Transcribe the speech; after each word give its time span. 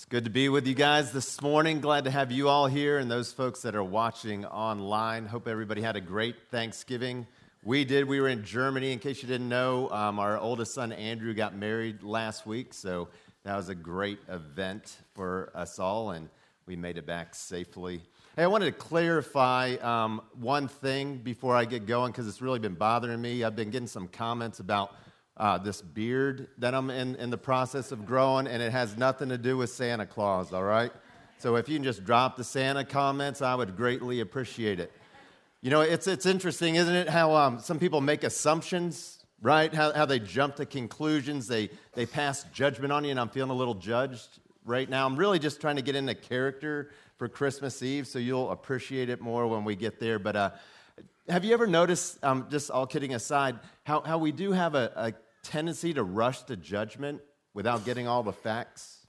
It's 0.00 0.06
good 0.06 0.24
to 0.24 0.30
be 0.30 0.48
with 0.48 0.66
you 0.66 0.72
guys 0.72 1.12
this 1.12 1.42
morning. 1.42 1.82
Glad 1.82 2.04
to 2.04 2.10
have 2.10 2.32
you 2.32 2.48
all 2.48 2.66
here 2.66 2.96
and 2.96 3.10
those 3.10 3.34
folks 3.34 3.60
that 3.60 3.74
are 3.74 3.84
watching 3.84 4.46
online. 4.46 5.26
Hope 5.26 5.46
everybody 5.46 5.82
had 5.82 5.94
a 5.94 6.00
great 6.00 6.36
Thanksgiving. 6.50 7.26
We 7.64 7.84
did. 7.84 8.08
We 8.08 8.18
were 8.18 8.28
in 8.28 8.42
Germany. 8.42 8.92
In 8.92 8.98
case 8.98 9.20
you 9.20 9.28
didn't 9.28 9.50
know, 9.50 9.90
um, 9.90 10.18
our 10.18 10.38
oldest 10.38 10.72
son 10.72 10.92
Andrew 10.92 11.34
got 11.34 11.54
married 11.54 12.02
last 12.02 12.46
week, 12.46 12.72
so 12.72 13.08
that 13.44 13.54
was 13.54 13.68
a 13.68 13.74
great 13.74 14.18
event 14.30 14.96
for 15.12 15.52
us 15.54 15.78
all, 15.78 16.12
and 16.12 16.30
we 16.64 16.76
made 16.76 16.96
it 16.96 17.04
back 17.04 17.34
safely. 17.34 18.00
Hey, 18.36 18.44
I 18.44 18.46
wanted 18.46 18.72
to 18.72 18.72
clarify 18.72 19.74
um, 19.82 20.22
one 20.32 20.68
thing 20.68 21.18
before 21.18 21.54
I 21.54 21.66
get 21.66 21.84
going 21.84 22.10
because 22.10 22.26
it's 22.26 22.40
really 22.40 22.58
been 22.58 22.72
bothering 22.72 23.20
me. 23.20 23.44
I've 23.44 23.54
been 23.54 23.68
getting 23.68 23.86
some 23.86 24.08
comments 24.08 24.60
about 24.60 24.94
uh, 25.40 25.56
this 25.56 25.80
beard 25.80 26.48
that 26.58 26.74
I'm 26.74 26.90
in, 26.90 27.16
in 27.16 27.30
the 27.30 27.38
process 27.38 27.92
of 27.92 28.04
growing, 28.04 28.46
and 28.46 28.62
it 28.62 28.72
has 28.72 28.98
nothing 28.98 29.30
to 29.30 29.38
do 29.38 29.56
with 29.56 29.70
Santa 29.70 30.04
Claus, 30.04 30.52
all 30.52 30.62
right? 30.62 30.92
So 31.38 31.56
if 31.56 31.66
you 31.66 31.76
can 31.76 31.82
just 31.82 32.04
drop 32.04 32.36
the 32.36 32.44
Santa 32.44 32.84
comments, 32.84 33.40
I 33.40 33.54
would 33.54 33.74
greatly 33.74 34.20
appreciate 34.20 34.78
it. 34.78 34.92
You 35.62 35.70
know, 35.70 35.80
it's, 35.80 36.06
it's 36.06 36.26
interesting, 36.26 36.74
isn't 36.74 36.94
it, 36.94 37.08
how 37.08 37.34
um, 37.34 37.58
some 37.58 37.78
people 37.78 38.02
make 38.02 38.22
assumptions, 38.22 39.24
right? 39.40 39.72
How, 39.72 39.94
how 39.94 40.04
they 40.04 40.18
jump 40.18 40.56
to 40.56 40.66
conclusions, 40.66 41.48
they, 41.48 41.70
they 41.94 42.04
pass 42.04 42.44
judgment 42.52 42.92
on 42.92 43.04
you, 43.04 43.10
and 43.10 43.18
I'm 43.18 43.30
feeling 43.30 43.50
a 43.50 43.54
little 43.54 43.74
judged 43.74 44.40
right 44.66 44.90
now. 44.90 45.06
I'm 45.06 45.16
really 45.16 45.38
just 45.38 45.58
trying 45.58 45.76
to 45.76 45.82
get 45.82 45.96
into 45.96 46.14
character 46.14 46.90
for 47.16 47.30
Christmas 47.30 47.82
Eve, 47.82 48.06
so 48.06 48.18
you'll 48.18 48.50
appreciate 48.50 49.08
it 49.08 49.22
more 49.22 49.46
when 49.46 49.64
we 49.64 49.74
get 49.74 50.00
there. 50.00 50.18
But 50.18 50.36
uh, 50.36 50.50
have 51.30 51.46
you 51.46 51.54
ever 51.54 51.66
noticed, 51.66 52.22
um, 52.22 52.46
just 52.50 52.70
all 52.70 52.86
kidding 52.86 53.14
aside, 53.14 53.58
how, 53.84 54.02
how 54.02 54.18
we 54.18 54.32
do 54.32 54.52
have 54.52 54.74
a, 54.74 54.92
a 54.96 55.14
tendency 55.42 55.94
to 55.94 56.02
rush 56.02 56.42
to 56.44 56.56
judgment 56.56 57.20
without 57.54 57.84
getting 57.84 58.06
all 58.06 58.22
the 58.22 58.32
facts, 58.32 59.06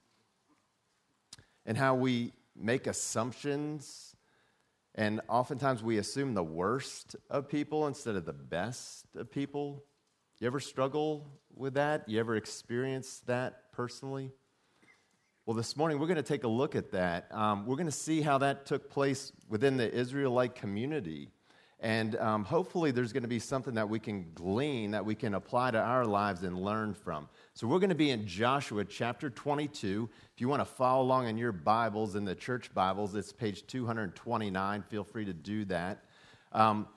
and 1.65 1.77
how 1.77 1.95
we 1.95 2.33
make 2.55 2.87
assumptions, 2.87 4.15
and 4.95 5.21
oftentimes 5.29 5.83
we 5.83 5.97
assume 5.97 6.33
the 6.33 6.43
worst 6.43 7.15
of 7.29 7.47
people 7.47 7.87
instead 7.87 8.15
of 8.15 8.25
the 8.25 8.33
best 8.33 9.05
of 9.15 9.31
people. 9.31 9.83
You 10.39 10.47
ever 10.47 10.59
struggle 10.59 11.27
with 11.55 11.75
that? 11.75 12.09
You 12.09 12.19
ever 12.19 12.35
experience 12.35 13.21
that 13.27 13.71
personally? 13.71 14.31
Well, 15.45 15.55
this 15.55 15.77
morning 15.77 15.99
we're 15.99 16.07
going 16.07 16.17
to 16.17 16.23
take 16.23 16.43
a 16.43 16.47
look 16.47 16.75
at 16.75 16.91
that. 16.91 17.27
Um, 17.31 17.65
we're 17.65 17.75
going 17.75 17.85
to 17.85 17.91
see 17.91 18.21
how 18.21 18.39
that 18.39 18.65
took 18.65 18.89
place 18.89 19.31
within 19.47 19.77
the 19.77 19.91
Israelite 19.91 20.55
community 20.55 21.29
and 21.81 22.15
um, 22.17 22.45
hopefully, 22.45 22.91
there's 22.91 23.11
going 23.11 23.23
to 23.23 23.29
be 23.29 23.39
something 23.39 23.73
that 23.73 23.89
we 23.89 23.99
can 23.99 24.31
glean, 24.35 24.91
that 24.91 25.03
we 25.03 25.15
can 25.15 25.33
apply 25.33 25.71
to 25.71 25.79
our 25.79 26.05
lives 26.05 26.43
and 26.43 26.61
learn 26.61 26.93
from. 26.93 27.27
So, 27.55 27.65
we're 27.65 27.79
going 27.79 27.89
to 27.89 27.95
be 27.95 28.11
in 28.11 28.27
Joshua 28.27 28.85
chapter 28.85 29.31
22. 29.31 30.07
If 30.31 30.39
you 30.39 30.47
want 30.47 30.61
to 30.61 30.65
follow 30.65 31.01
along 31.01 31.27
in 31.27 31.37
your 31.37 31.51
Bibles, 31.51 32.15
in 32.15 32.23
the 32.23 32.35
church 32.35 32.71
Bibles, 32.75 33.15
it's 33.15 33.33
page 33.33 33.65
229. 33.65 34.83
Feel 34.83 35.03
free 35.03 35.25
to 35.25 35.33
do 35.33 35.65
that. 35.65 36.05
Um, 36.51 36.87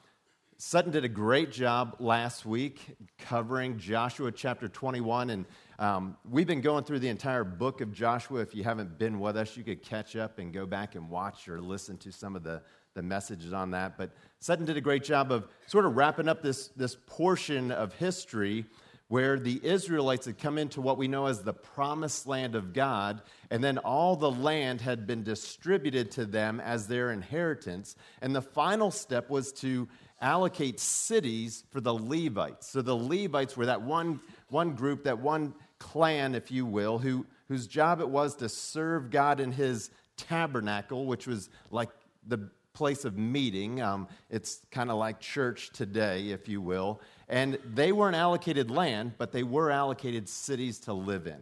Sutton 0.59 0.93
did 0.93 1.05
a 1.05 1.09
great 1.09 1.51
job 1.51 1.97
last 1.99 2.47
week 2.47 2.97
covering 3.19 3.79
Joshua 3.79 4.31
chapter 4.31 4.69
21. 4.69 5.31
And 5.31 5.47
um, 5.79 6.17
we've 6.31 6.47
been 6.47 6.61
going 6.61 6.85
through 6.85 7.01
the 7.01 7.09
entire 7.09 7.43
book 7.43 7.81
of 7.81 7.93
Joshua. 7.93 8.41
If 8.41 8.55
you 8.55 8.65
haven't 8.65 8.99
been 8.99 9.19
with 9.19 9.37
us, 9.37 9.57
you 9.57 9.65
could 9.65 9.83
catch 9.83 10.15
up 10.15 10.39
and 10.39 10.53
go 10.53 10.65
back 10.65 10.95
and 10.95 11.09
watch 11.11 11.49
or 11.49 11.61
listen 11.61 11.97
to 11.99 12.12
some 12.12 12.37
of 12.37 12.45
the 12.45 12.62
the 12.95 13.03
messages 13.03 13.53
on 13.53 13.73
that. 13.73 13.98
But 13.98 14.11
Sutton 14.41 14.64
did 14.64 14.77
a 14.77 14.81
great 14.81 15.05
job 15.05 15.33
of 15.33 15.48
sort 15.67 15.84
of 15.84 15.97
wrapping 15.97 16.28
up 16.28 16.42
this, 16.42 16.69
this 16.69 16.97
portion 17.06 17.70
of 17.70 17.92
history 17.95 18.67
where 19.09 19.39
the 19.39 19.61
Israelites 19.62 20.27
had 20.27 20.39
come 20.39 20.56
into 20.56 20.81
what 20.81 20.97
we 20.97 21.09
know 21.09 21.27
as 21.27 21.42
the 21.42 21.53
promised 21.53 22.27
land 22.27 22.55
of 22.55 22.72
God, 22.72 23.20
and 23.50 23.62
then 23.62 23.78
all 23.78 24.17
the 24.17 24.31
land 24.31 24.81
had 24.81 25.06
been 25.06 25.22
distributed 25.22 26.11
to 26.12 26.25
them 26.25 26.59
as 26.59 26.89
their 26.89 27.11
inheritance. 27.11 27.97
And 28.22 28.34
the 28.34 28.42
final 28.42 28.91
step 28.91 29.28
was 29.28 29.53
to 29.55 29.88
allocate 30.21 30.81
cities 30.81 31.65
for 31.71 31.81
the 31.81 31.94
Levites. 31.94 32.71
So 32.71 32.81
the 32.81 32.97
Levites 32.97 33.56
were 33.56 33.66
that 33.66 33.82
one, 33.82 34.21
one 34.49 34.75
group, 34.75 35.05
that 35.05 35.19
one 35.19 35.55
clan, 35.78 36.34
if 36.34 36.50
you 36.50 36.65
will, 36.65 36.99
who, 36.99 37.26
whose 37.49 37.66
job 37.66 38.00
it 38.00 38.09
was 38.09 38.37
to 38.37 38.49
serve 38.49 39.11
God 39.11 39.38
in 39.38 39.53
his 39.53 39.91
tabernacle, 40.16 41.05
which 41.05 41.26
was 41.26 41.50
like 41.71 41.91
the 42.26 42.49
place 42.75 43.05
of 43.05 43.17
meeting. 43.17 43.81
Um, 43.81 44.09
it's 44.29 44.61
kind 44.71 44.91
of 44.91 44.99
like 44.99 45.21
church 45.21 45.71
today, 45.73 46.31
if 46.31 46.49
you 46.49 46.61
will. 46.61 47.01
And 47.29 47.59
they 47.65 47.93
weren't 47.93 48.17
allocated 48.17 48.71
land, 48.71 49.12
but 49.17 49.33
they 49.33 49.45
were 49.45 49.71
allocated 49.71 50.29
cities 50.29 50.81
to 50.81 50.93
live 50.93 51.27
in. 51.27 51.39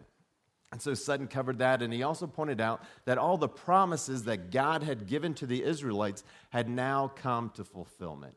And 0.71 0.81
so 0.81 0.93
Sutton 0.93 1.27
covered 1.27 1.59
that, 1.59 1.81
and 1.81 1.93
he 1.93 2.01
also 2.01 2.25
pointed 2.25 2.59
out 2.59 2.83
that 3.05 3.17
all 3.17 3.37
the 3.37 3.47
promises 3.47 4.23
that 4.23 4.49
God 4.49 4.81
had 4.81 5.05
given 5.05 5.33
to 5.35 5.45
the 5.45 5.63
Israelites 5.63 6.23
had 6.49 6.67
now 6.69 7.11
come 7.15 7.51
to 7.55 7.63
fulfillment. 7.63 8.33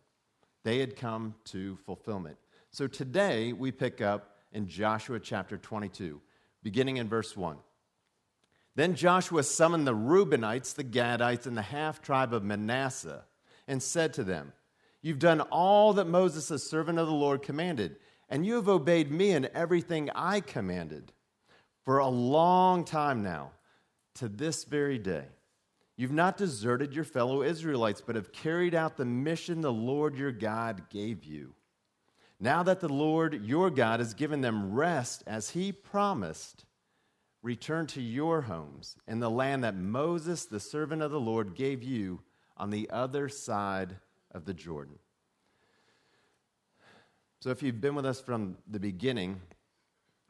They 0.62 0.78
had 0.78 0.96
come 0.96 1.34
to 1.46 1.76
fulfillment. 1.86 2.36
So 2.72 2.86
today 2.88 3.52
we 3.52 3.72
pick 3.72 4.00
up 4.00 4.36
in 4.52 4.66
Joshua 4.68 5.20
chapter 5.20 5.56
22, 5.56 6.20
beginning 6.62 6.98
in 6.98 7.08
verse 7.08 7.36
1. 7.36 7.56
Then 8.76 8.94
Joshua 8.94 9.42
summoned 9.42 9.86
the 9.86 9.94
Reubenites, 9.94 10.74
the 10.74 10.84
Gadites, 10.84 11.46
and 11.46 11.56
the 11.56 11.62
half 11.62 12.02
tribe 12.02 12.34
of 12.34 12.44
Manasseh 12.44 13.24
and 13.66 13.82
said 13.82 14.12
to 14.14 14.24
them, 14.24 14.52
You've 15.00 15.18
done 15.18 15.40
all 15.40 15.94
that 15.94 16.06
Moses, 16.06 16.48
the 16.48 16.58
servant 16.58 16.98
of 16.98 17.06
the 17.06 17.12
Lord, 17.12 17.42
commanded, 17.42 17.96
and 18.28 18.44
you 18.44 18.54
have 18.56 18.68
obeyed 18.68 19.10
me 19.10 19.30
in 19.30 19.48
everything 19.54 20.10
I 20.14 20.40
commanded. 20.40 21.12
For 21.84 21.98
a 21.98 22.08
long 22.08 22.84
time 22.84 23.22
now, 23.22 23.52
to 24.16 24.28
this 24.28 24.64
very 24.64 24.98
day, 24.98 25.24
you've 25.96 26.12
not 26.12 26.36
deserted 26.36 26.92
your 26.92 27.04
fellow 27.04 27.42
Israelites, 27.42 28.02
but 28.04 28.16
have 28.16 28.32
carried 28.32 28.74
out 28.74 28.96
the 28.96 29.04
mission 29.06 29.62
the 29.62 29.72
Lord 29.72 30.18
your 30.18 30.32
God 30.32 30.90
gave 30.90 31.24
you. 31.24 31.54
Now 32.38 32.62
that 32.64 32.80
the 32.80 32.90
Lord 32.90 33.42
your 33.42 33.70
God 33.70 34.00
has 34.00 34.12
given 34.12 34.42
them 34.42 34.74
rest 34.74 35.22
as 35.26 35.50
he 35.50 35.72
promised, 35.72 36.65
Return 37.46 37.86
to 37.86 38.02
your 38.02 38.40
homes 38.40 38.96
in 39.06 39.20
the 39.20 39.30
land 39.30 39.62
that 39.62 39.76
Moses, 39.76 40.46
the 40.46 40.58
servant 40.58 41.00
of 41.00 41.12
the 41.12 41.20
Lord, 41.20 41.54
gave 41.54 41.80
you 41.80 42.22
on 42.56 42.70
the 42.70 42.90
other 42.90 43.28
side 43.28 43.98
of 44.32 44.46
the 44.46 44.52
Jordan. 44.52 44.96
So, 47.38 47.50
if 47.50 47.62
you've 47.62 47.80
been 47.80 47.94
with 47.94 48.04
us 48.04 48.20
from 48.20 48.56
the 48.66 48.80
beginning, 48.80 49.40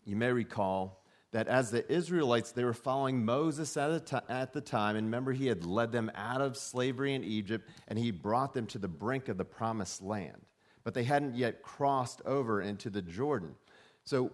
you 0.04 0.14
may 0.14 0.30
recall 0.30 1.02
that 1.32 1.48
as 1.48 1.70
the 1.70 1.90
Israelites, 1.90 2.52
they 2.52 2.64
were 2.64 2.74
following 2.74 3.24
Moses 3.24 3.74
at, 3.78 4.04
t- 4.04 4.16
at 4.28 4.52
the 4.52 4.60
time. 4.60 4.96
And 4.96 5.06
remember, 5.06 5.32
he 5.32 5.46
had 5.46 5.64
led 5.64 5.92
them 5.92 6.12
out 6.16 6.42
of 6.42 6.54
slavery 6.54 7.14
in 7.14 7.24
Egypt 7.24 7.66
and 7.88 7.98
he 7.98 8.10
brought 8.10 8.52
them 8.52 8.66
to 8.66 8.78
the 8.78 8.88
brink 8.88 9.30
of 9.30 9.38
the 9.38 9.44
promised 9.46 10.02
land. 10.02 10.42
But 10.84 10.92
they 10.92 11.04
hadn't 11.04 11.34
yet 11.34 11.62
crossed 11.62 12.20
over 12.26 12.60
into 12.60 12.90
the 12.90 13.00
Jordan. 13.00 13.54
So, 14.04 14.32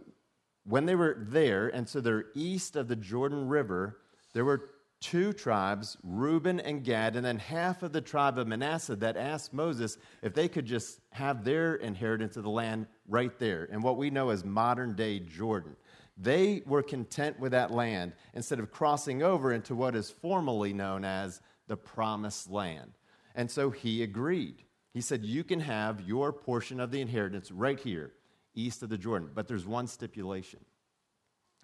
when 0.64 0.86
they 0.86 0.94
were 0.94 1.16
there, 1.18 1.68
and 1.68 1.88
so 1.88 2.00
they're 2.00 2.26
east 2.34 2.76
of 2.76 2.88
the 2.88 2.96
Jordan 2.96 3.48
River, 3.48 3.98
there 4.32 4.44
were 4.44 4.70
two 5.00 5.32
tribes, 5.32 5.96
Reuben 6.04 6.60
and 6.60 6.84
Gad, 6.84 7.16
and 7.16 7.26
then 7.26 7.38
half 7.38 7.82
of 7.82 7.92
the 7.92 8.00
tribe 8.00 8.38
of 8.38 8.46
Manasseh 8.46 8.96
that 8.96 9.16
asked 9.16 9.52
Moses 9.52 9.98
if 10.22 10.32
they 10.32 10.48
could 10.48 10.64
just 10.64 11.00
have 11.10 11.44
their 11.44 11.74
inheritance 11.74 12.36
of 12.36 12.44
the 12.44 12.50
land 12.50 12.86
right 13.08 13.36
there, 13.38 13.64
in 13.64 13.82
what 13.82 13.96
we 13.96 14.10
know 14.10 14.30
as 14.30 14.44
modern 14.44 14.94
day 14.94 15.18
Jordan. 15.18 15.76
They 16.16 16.62
were 16.66 16.82
content 16.82 17.40
with 17.40 17.52
that 17.52 17.72
land 17.72 18.12
instead 18.34 18.60
of 18.60 18.70
crossing 18.70 19.22
over 19.22 19.52
into 19.52 19.74
what 19.74 19.96
is 19.96 20.10
formally 20.10 20.72
known 20.72 21.04
as 21.04 21.40
the 21.66 21.76
promised 21.76 22.50
land. 22.50 22.92
And 23.34 23.50
so 23.50 23.70
he 23.70 24.02
agreed. 24.02 24.62
He 24.94 25.00
said, 25.00 25.24
You 25.24 25.42
can 25.42 25.60
have 25.60 26.02
your 26.02 26.32
portion 26.32 26.78
of 26.78 26.90
the 26.90 27.00
inheritance 27.00 27.50
right 27.50 27.80
here 27.80 28.12
east 28.54 28.82
of 28.82 28.88
the 28.88 28.98
Jordan. 28.98 29.30
But 29.34 29.48
there's 29.48 29.66
one 29.66 29.86
stipulation. 29.86 30.60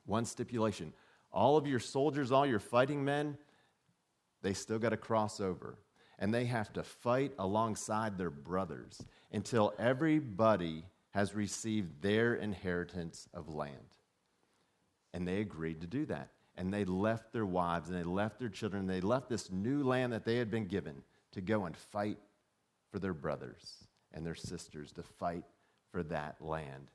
One 0.06 0.24
stipulation. 0.24 0.92
All 1.32 1.56
of 1.56 1.66
your 1.66 1.80
soldiers, 1.80 2.32
all 2.32 2.46
your 2.46 2.58
fighting 2.58 3.04
men, 3.04 3.36
they 4.42 4.54
still 4.54 4.78
got 4.78 4.90
to 4.90 4.96
cross 4.96 5.40
over. 5.40 5.78
And 6.18 6.32
they 6.32 6.46
have 6.46 6.72
to 6.72 6.82
fight 6.82 7.32
alongside 7.38 8.18
their 8.18 8.30
brothers 8.30 9.00
until 9.32 9.72
everybody 9.78 10.84
has 11.10 11.34
received 11.34 12.02
their 12.02 12.34
inheritance 12.34 13.28
of 13.32 13.48
land. 13.48 13.76
And 15.14 15.26
they 15.26 15.40
agreed 15.40 15.80
to 15.82 15.86
do 15.86 16.06
that. 16.06 16.30
And 16.56 16.74
they 16.74 16.84
left 16.84 17.32
their 17.32 17.46
wives 17.46 17.88
and 17.88 17.96
they 17.96 18.02
left 18.02 18.40
their 18.40 18.48
children. 18.48 18.80
And 18.80 18.90
they 18.90 19.00
left 19.00 19.28
this 19.28 19.50
new 19.50 19.84
land 19.84 20.12
that 20.12 20.24
they 20.24 20.36
had 20.36 20.50
been 20.50 20.66
given 20.66 21.02
to 21.32 21.40
go 21.40 21.66
and 21.66 21.76
fight 21.76 22.18
for 22.90 22.98
their 22.98 23.14
brothers 23.14 23.84
and 24.12 24.26
their 24.26 24.34
sisters, 24.34 24.92
to 24.92 25.02
fight 25.02 25.44
for 25.90 26.02
that 26.04 26.36
land. 26.40 26.90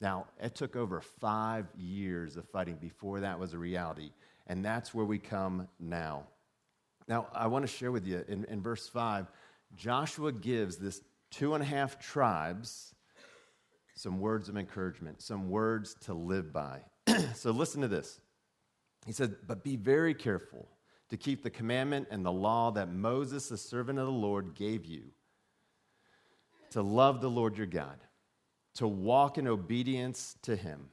Now, 0.00 0.26
it 0.40 0.54
took 0.54 0.76
over 0.76 1.00
five 1.00 1.66
years 1.76 2.36
of 2.36 2.48
fighting 2.48 2.76
before 2.76 3.20
that 3.20 3.38
was 3.38 3.52
a 3.52 3.58
reality, 3.58 4.12
and 4.46 4.64
that's 4.64 4.94
where 4.94 5.04
we 5.04 5.18
come 5.18 5.68
now. 5.80 6.24
Now, 7.08 7.26
I 7.34 7.46
want 7.48 7.64
to 7.64 7.72
share 7.72 7.90
with 7.90 8.06
you 8.06 8.24
in, 8.28 8.44
in 8.44 8.60
verse 8.60 8.86
5, 8.88 9.26
Joshua 9.76 10.32
gives 10.32 10.76
this 10.76 11.00
two 11.30 11.54
and 11.54 11.62
a 11.62 11.66
half 11.66 11.98
tribes 11.98 12.94
some 13.94 14.20
words 14.20 14.48
of 14.48 14.56
encouragement, 14.56 15.20
some 15.20 15.50
words 15.50 15.96
to 16.02 16.14
live 16.14 16.52
by. 16.52 16.80
so 17.34 17.50
listen 17.50 17.80
to 17.80 17.88
this. 17.88 18.20
He 19.06 19.12
said, 19.12 19.34
But 19.46 19.64
be 19.64 19.76
very 19.76 20.14
careful 20.14 20.68
to 21.10 21.16
keep 21.16 21.42
the 21.42 21.50
commandment 21.50 22.08
and 22.10 22.24
the 22.24 22.32
law 22.32 22.70
that 22.72 22.92
Moses, 22.92 23.48
the 23.48 23.56
servant 23.56 23.98
of 23.98 24.06
the 24.06 24.12
Lord, 24.12 24.54
gave 24.54 24.84
you 24.84 25.02
to 26.70 26.82
love 26.82 27.20
the 27.20 27.30
Lord 27.30 27.56
your 27.56 27.66
God, 27.66 27.98
to 28.78 28.86
walk 28.86 29.38
in 29.38 29.48
obedience 29.48 30.36
to 30.42 30.54
him, 30.54 30.88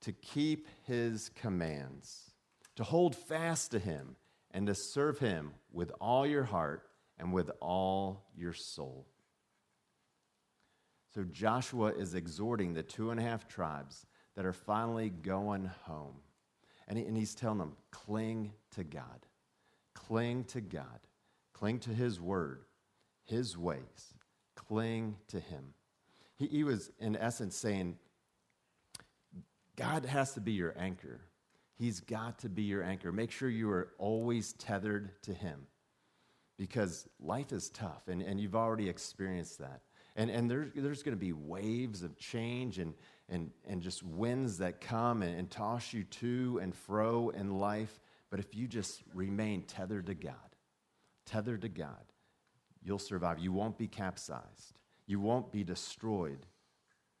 to 0.00 0.10
keep 0.10 0.66
his 0.82 1.30
commands, 1.36 2.32
to 2.74 2.82
hold 2.82 3.14
fast 3.14 3.70
to 3.70 3.78
him, 3.78 4.16
and 4.50 4.66
to 4.66 4.74
serve 4.74 5.20
him 5.20 5.52
with 5.72 5.92
all 6.00 6.26
your 6.26 6.42
heart 6.42 6.82
and 7.20 7.32
with 7.32 7.48
all 7.60 8.24
your 8.36 8.52
soul. 8.52 9.06
So 11.14 11.22
Joshua 11.22 11.92
is 11.92 12.16
exhorting 12.16 12.74
the 12.74 12.82
two 12.82 13.12
and 13.12 13.20
a 13.20 13.22
half 13.22 13.46
tribes 13.46 14.06
that 14.34 14.44
are 14.44 14.52
finally 14.52 15.10
going 15.10 15.70
home. 15.84 16.16
And, 16.88 16.98
he, 16.98 17.04
and 17.04 17.16
he's 17.16 17.36
telling 17.36 17.58
them, 17.58 17.76
cling 17.92 18.50
to 18.74 18.82
God. 18.82 19.26
Cling 19.94 20.44
to 20.46 20.60
God. 20.60 20.98
Cling 21.52 21.78
to 21.80 21.90
his 21.90 22.20
word, 22.20 22.64
his 23.22 23.56
ways. 23.56 24.14
Cling 24.56 25.14
to 25.28 25.38
him. 25.38 25.74
He, 26.40 26.46
he 26.46 26.64
was, 26.64 26.90
in 26.98 27.16
essence, 27.16 27.54
saying, 27.54 27.98
God 29.76 30.06
has 30.06 30.32
to 30.32 30.40
be 30.40 30.52
your 30.52 30.74
anchor. 30.76 31.20
He's 31.78 32.00
got 32.00 32.38
to 32.40 32.48
be 32.48 32.62
your 32.62 32.82
anchor. 32.82 33.12
Make 33.12 33.30
sure 33.30 33.48
you 33.48 33.70
are 33.70 33.92
always 33.98 34.54
tethered 34.54 35.22
to 35.22 35.34
him 35.34 35.66
because 36.56 37.06
life 37.20 37.52
is 37.52 37.68
tough, 37.70 38.08
and, 38.08 38.22
and 38.22 38.40
you've 38.40 38.56
already 38.56 38.88
experienced 38.88 39.58
that. 39.58 39.82
And, 40.16 40.30
and 40.30 40.50
there, 40.50 40.70
there's 40.74 41.02
going 41.02 41.16
to 41.16 41.20
be 41.20 41.32
waves 41.32 42.02
of 42.02 42.18
change 42.18 42.78
and, 42.78 42.94
and, 43.28 43.50
and 43.66 43.80
just 43.80 44.02
winds 44.02 44.58
that 44.58 44.80
come 44.80 45.22
and, 45.22 45.38
and 45.38 45.50
toss 45.50 45.92
you 45.92 46.04
to 46.04 46.58
and 46.62 46.74
fro 46.74 47.30
in 47.30 47.58
life. 47.58 48.00
But 48.30 48.40
if 48.40 48.54
you 48.54 48.66
just 48.66 49.02
remain 49.14 49.62
tethered 49.62 50.06
to 50.06 50.14
God, 50.14 50.34
tethered 51.26 51.62
to 51.62 51.68
God, 51.68 52.04
you'll 52.82 52.98
survive. 52.98 53.38
You 53.38 53.52
won't 53.52 53.78
be 53.78 53.86
capsized, 53.86 54.79
you 55.10 55.18
won't 55.18 55.50
be 55.50 55.64
destroyed 55.64 56.46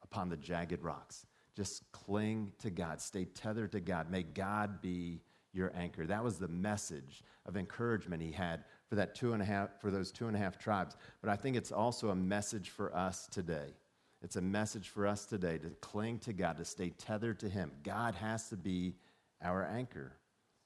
upon 0.02 0.28
the 0.28 0.36
jagged 0.36 0.82
rocks. 0.82 1.26
Just 1.56 1.90
cling 1.90 2.52
to 2.60 2.70
God, 2.70 3.00
stay 3.00 3.24
tethered 3.24 3.72
to 3.72 3.80
God. 3.80 4.08
May 4.08 4.22
God 4.22 4.80
be 4.80 5.20
your 5.52 5.72
anchor. 5.74 6.06
That 6.06 6.22
was 6.22 6.38
the 6.38 6.46
message 6.46 7.24
of 7.46 7.56
encouragement 7.56 8.22
he 8.22 8.30
had 8.30 8.62
for 8.88 8.94
that 8.94 9.16
two 9.16 9.32
and 9.32 9.42
a 9.42 9.44
half 9.44 9.80
for 9.80 9.90
those 9.90 10.12
two 10.12 10.28
and 10.28 10.36
a 10.36 10.38
half 10.38 10.56
tribes. 10.56 10.96
But 11.20 11.30
I 11.30 11.36
think 11.36 11.56
it's 11.56 11.72
also 11.72 12.10
a 12.10 12.14
message 12.14 12.70
for 12.70 12.94
us 12.94 13.26
today. 13.26 13.74
It's 14.22 14.36
a 14.36 14.40
message 14.40 14.90
for 14.90 15.04
us 15.04 15.26
today 15.26 15.58
to 15.58 15.70
cling 15.80 16.20
to 16.20 16.32
God, 16.32 16.58
to 16.58 16.64
stay 16.64 16.90
tethered 16.90 17.40
to 17.40 17.48
Him. 17.48 17.72
God 17.82 18.14
has 18.14 18.48
to 18.50 18.56
be 18.56 18.94
our 19.42 19.64
anchor. 19.64 20.12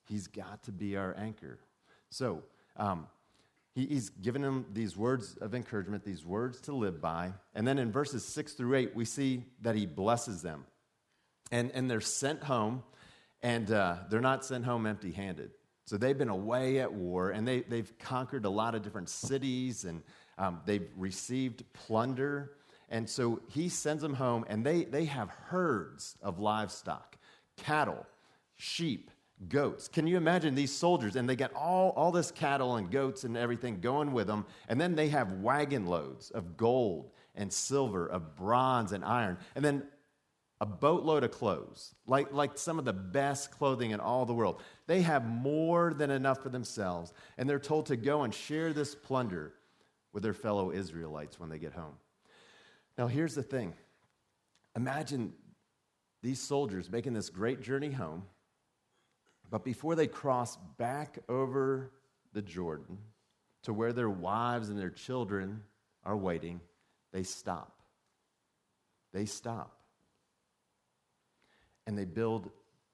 He's 0.07 0.27
got 0.27 0.63
to 0.65 0.73
be 0.73 0.97
our 0.99 1.17
anchor. 1.17 1.59
So, 2.11 2.43
um, 2.77 3.07
he, 3.75 3.87
he's 3.87 4.11
given 4.11 4.43
them 4.43 4.67
these 4.73 4.97
words 4.97 5.37
of 5.41 5.55
encouragement, 5.55 6.05
these 6.05 6.25
words 6.25 6.61
to 6.63 6.73
live 6.75 7.01
by. 7.01 7.33
And 7.55 7.67
then 7.67 7.79
in 7.79 7.93
verses 7.93 8.25
six 8.25 8.53
through 8.53 8.75
eight, 8.77 8.95
we 8.95 9.05
see 9.05 9.45
that 9.63 9.75
he 9.75 9.87
blesses 9.87 10.43
them. 10.43 10.65
And, 11.53 11.71
and 11.73 11.91
they're 11.91 12.01
sent 12.01 12.43
home, 12.43 12.83
and 13.43 13.71
uh, 13.71 13.97
they're 14.09 14.21
not 14.21 14.45
sent 14.45 14.65
home 14.65 14.87
empty 14.87 15.13
handed. 15.13 15.51
So 15.87 15.99
they've 15.99 16.17
been 16.17 16.31
away 16.31 16.81
at 16.81 16.93
war, 16.93 17.31
and 17.31 17.47
they, 17.47 17.61
they've 17.61 17.93
conquered 17.99 18.47
a 18.47 18.51
lot 18.51 18.75
of 18.75 18.83
different 18.83 19.11
cities, 19.11 19.85
and 19.85 20.03
um, 20.39 20.61
they've 20.65 20.89
received 20.97 21.63
plunder. 21.75 22.53
And 22.89 23.09
so 23.09 23.41
he 23.51 23.69
sends 23.69 24.03
them 24.03 24.15
home, 24.15 24.47
and 24.49 24.65
they, 24.65 24.85
they 24.85 25.05
have 25.05 25.29
herds 25.29 26.17
of 26.23 26.39
livestock 26.39 27.19
cattle, 27.57 28.07
sheep, 28.57 29.11
goats. 29.49 29.89
Can 29.89 30.07
you 30.07 30.17
imagine 30.17 30.55
these 30.55 30.73
soldiers? 30.73 31.17
And 31.17 31.29
they 31.29 31.37
get 31.37 31.55
all, 31.55 31.91
all 31.91 32.13
this 32.13 32.31
cattle 32.31 32.77
and 32.77 32.91
goats 32.91 33.25
and 33.25 33.37
everything 33.37 33.81
going 33.81 34.13
with 34.13 34.27
them. 34.27 34.47
And 34.69 34.81
then 34.81 34.95
they 34.95 35.09
have 35.09 35.33
wagon 35.33 35.87
loads 35.87 36.31
of 36.31 36.57
gold 36.57 37.11
and 37.35 37.53
silver, 37.53 38.07
of 38.07 38.37
bronze 38.37 38.93
and 38.93 39.05
iron. 39.05 39.39
And 39.55 39.65
then 39.65 39.85
a 40.61 40.67
boatload 40.67 41.25
of 41.25 41.33
clothes, 41.33 41.95
like, 42.07 42.33
like 42.33 42.57
some 42.57 42.79
of 42.79 42.85
the 42.85 42.93
best 42.93 43.51
clothing 43.51 43.91
in 43.91 44.01
all 44.01 44.25
the 44.25 44.33
world. 44.33 44.63
They 44.87 45.03
have 45.03 45.27
more 45.27 45.93
than 45.93 46.11
enough 46.11 46.43
for 46.43 46.49
themselves. 46.49 47.13
And 47.37 47.49
they're 47.49 47.59
told 47.59 47.87
to 47.87 47.97
go 47.97 48.23
and 48.23 48.33
share 48.33 48.73
this 48.73 48.95
plunder 48.95 49.53
with 50.13 50.23
their 50.23 50.33
fellow 50.33 50.71
Israelites 50.71 51.41
when 51.41 51.49
they 51.49 51.59
get 51.59 51.73
home. 51.73 51.95
Now, 52.97 53.09
here's 53.09 53.35
the 53.35 53.43
thing 53.43 53.75
imagine 54.77 55.33
these 56.23 56.41
soldiers 56.41 56.91
making 56.91 57.13
this 57.13 57.29
great 57.29 57.61
journey 57.61 57.91
home 57.91 58.23
but 59.55 59.63
before 59.63 59.95
they 59.95 60.09
cross 60.09 60.59
back 60.79 61.21
over 61.29 61.93
the 62.33 62.43
Jordan 62.43 62.99
to 63.63 63.73
where 63.73 63.93
their 63.93 64.11
wives 64.11 64.69
and 64.69 64.77
their 64.77 64.91
children 64.91 65.63
are 66.03 66.17
waiting, 66.17 66.61
they 67.13 67.23
stop. 67.23 67.79
They 69.13 69.27
stop. 69.27 69.79
And 71.87 71.97
they 71.97 72.05
build 72.05 72.51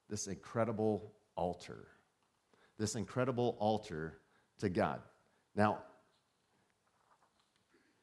this 0.07 0.27
incredible 0.27 1.11
altar. 1.35 1.87
This 2.77 2.93
incredible 2.93 3.57
altar 3.57 4.19
to 4.59 4.69
God. 4.69 5.01
Now, 5.55 5.79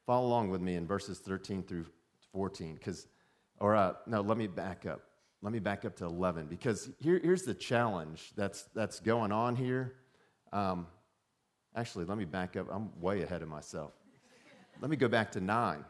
follow 0.05 0.27
along 0.27 0.49
with 0.49 0.59
me 0.59 0.75
in 0.75 0.85
verses 0.85 1.19
13 1.19 1.63
through 1.63 1.85
14, 2.33 2.73
because, 2.73 3.07
or 3.61 3.77
uh, 3.77 3.93
no, 4.05 4.19
let 4.19 4.37
me 4.37 4.47
back 4.47 4.85
up 4.85 5.08
let 5.41 5.53
me 5.53 5.59
back 5.59 5.85
up 5.85 5.95
to 5.97 6.05
11 6.05 6.47
because 6.47 6.89
here, 6.99 7.19
here's 7.21 7.43
the 7.43 7.53
challenge 7.53 8.31
that's, 8.35 8.63
that's 8.75 8.99
going 8.99 9.31
on 9.31 9.55
here. 9.55 9.95
Um, 10.51 10.87
actually, 11.75 12.05
let 12.05 12.17
me 12.17 12.25
back 12.25 12.57
up. 12.57 12.67
I'm 12.69 12.89
way 12.99 13.21
ahead 13.21 13.41
of 13.41 13.47
myself. 13.47 13.93
let 14.81 14.89
me 14.89 14.97
go 14.97 15.07
back 15.07 15.31
to 15.33 15.39
9. 15.39 15.85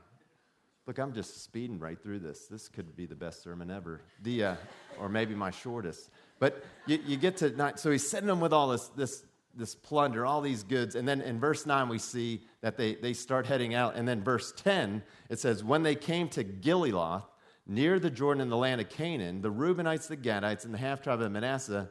Look, 0.85 0.97
I'm 0.97 1.13
just 1.13 1.43
speeding 1.43 1.79
right 1.79 2.01
through 2.01 2.19
this. 2.19 2.47
This 2.47 2.67
could 2.67 2.95
be 2.95 3.05
the 3.05 3.15
best 3.15 3.43
sermon 3.43 3.69
ever, 3.69 4.01
the, 4.23 4.43
uh, 4.43 4.55
or 4.99 5.09
maybe 5.09 5.35
my 5.35 5.51
shortest. 5.51 6.09
But 6.39 6.63
you, 6.85 6.99
you 7.05 7.17
get 7.17 7.37
to 7.37 7.49
9. 7.49 7.77
So 7.77 7.91
he's 7.91 8.07
sending 8.07 8.27
them 8.27 8.39
with 8.39 8.53
all 8.53 8.69
this, 8.69 8.87
this, 8.89 9.23
this 9.55 9.75
plunder, 9.75 10.25
all 10.25 10.41
these 10.41 10.63
goods. 10.63 10.95
And 10.95 11.07
then 11.07 11.21
in 11.21 11.39
verse 11.39 11.65
9, 11.65 11.89
we 11.89 11.99
see 11.99 12.41
that 12.61 12.77
they, 12.77 12.95
they 12.95 13.13
start 13.13 13.45
heading 13.45 13.73
out. 13.73 13.95
And 13.95 14.07
then 14.07 14.23
verse 14.23 14.51
10, 14.57 15.03
it 15.29 15.39
says, 15.39 15.63
When 15.63 15.83
they 15.83 15.95
came 15.95 16.27
to 16.29 16.43
Geliloth, 16.43 17.23
near 17.69 17.99
the 17.99 18.09
Jordan 18.09 18.41
in 18.41 18.49
the 18.49 18.57
land 18.57 18.81
of 18.81 18.89
Canaan, 18.89 19.41
the 19.41 19.51
Reubenites, 19.51 20.07
the 20.07 20.17
Gadites, 20.17 20.65
and 20.65 20.73
the 20.73 20.77
half 20.79 21.01
tribe 21.01 21.21
of 21.21 21.31
Manasseh 21.31 21.87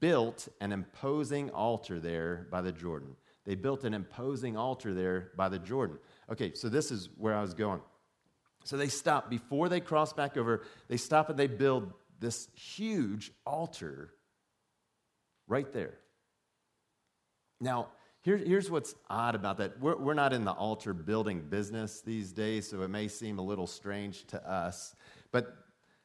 built 0.00 0.48
an 0.60 0.72
imposing 0.72 1.50
altar 1.50 2.00
there 2.00 2.48
by 2.50 2.60
the 2.60 2.72
Jordan. 2.72 3.14
They 3.46 3.54
built 3.54 3.84
an 3.84 3.94
imposing 3.94 4.56
altar 4.56 4.92
there 4.92 5.30
by 5.36 5.48
the 5.48 5.58
Jordan. 5.58 5.98
Okay, 6.30 6.52
so 6.54 6.68
this 6.68 6.90
is 6.90 7.08
where 7.16 7.34
I 7.34 7.40
was 7.40 7.54
going. 7.54 7.80
So 8.64 8.76
they 8.76 8.88
stop 8.88 9.30
before 9.30 9.68
they 9.68 9.80
cross 9.80 10.12
back 10.12 10.36
over, 10.36 10.64
they 10.88 10.96
stop 10.96 11.30
and 11.30 11.38
they 11.38 11.46
build 11.46 11.92
this 12.18 12.48
huge 12.54 13.30
altar 13.46 14.12
right 15.46 15.72
there. 15.72 15.94
Now, 17.60 17.88
here, 18.22 18.36
here's 18.36 18.70
what's 18.70 18.94
odd 19.08 19.34
about 19.34 19.58
that. 19.58 19.80
We're, 19.80 19.96
we're 19.96 20.14
not 20.14 20.34
in 20.34 20.44
the 20.44 20.52
altar 20.52 20.92
building 20.92 21.40
business 21.40 22.02
these 22.02 22.32
days, 22.32 22.68
so 22.68 22.82
it 22.82 22.88
may 22.88 23.08
seem 23.08 23.38
a 23.38 23.42
little 23.42 23.66
strange 23.66 24.26
to 24.26 24.50
us. 24.50 24.94
But 25.32 25.54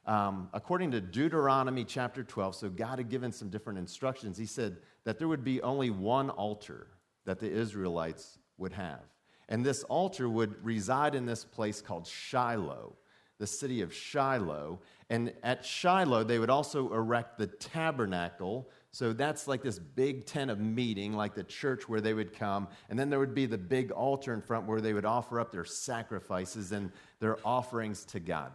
um, 0.05 0.49
according 0.53 0.91
to 0.91 1.01
Deuteronomy 1.01 1.83
chapter 1.83 2.23
12, 2.23 2.55
so 2.55 2.69
God 2.69 2.99
had 2.99 3.09
given 3.09 3.31
some 3.31 3.49
different 3.49 3.79
instructions. 3.79 4.37
He 4.37 4.45
said 4.45 4.77
that 5.03 5.17
there 5.17 5.27
would 5.27 5.43
be 5.43 5.61
only 5.61 5.89
one 5.89 6.29
altar 6.29 6.87
that 7.25 7.39
the 7.39 7.49
Israelites 7.49 8.37
would 8.57 8.73
have. 8.73 9.01
And 9.49 9.65
this 9.65 9.83
altar 9.83 10.29
would 10.29 10.63
reside 10.63 11.15
in 11.15 11.25
this 11.25 11.43
place 11.43 11.81
called 11.81 12.07
Shiloh, 12.07 12.95
the 13.37 13.47
city 13.47 13.81
of 13.81 13.93
Shiloh. 13.93 14.79
And 15.09 15.33
at 15.43 15.65
Shiloh, 15.65 16.23
they 16.23 16.39
would 16.39 16.49
also 16.49 16.93
erect 16.93 17.37
the 17.37 17.47
tabernacle. 17.47 18.69
So 18.91 19.11
that's 19.11 19.47
like 19.47 19.61
this 19.61 19.77
big 19.77 20.25
tent 20.25 20.49
of 20.49 20.59
meeting, 20.59 21.13
like 21.13 21.35
the 21.35 21.43
church 21.43 21.89
where 21.89 22.01
they 22.01 22.13
would 22.13 22.33
come. 22.33 22.67
And 22.89 22.97
then 22.97 23.09
there 23.09 23.19
would 23.19 23.35
be 23.35 23.45
the 23.45 23.57
big 23.57 23.91
altar 23.91 24.33
in 24.33 24.41
front 24.41 24.67
where 24.67 24.81
they 24.81 24.93
would 24.93 25.05
offer 25.05 25.39
up 25.39 25.51
their 25.51 25.65
sacrifices 25.65 26.71
and 26.71 26.91
their 27.19 27.37
offerings 27.45 28.05
to 28.05 28.19
God. 28.19 28.51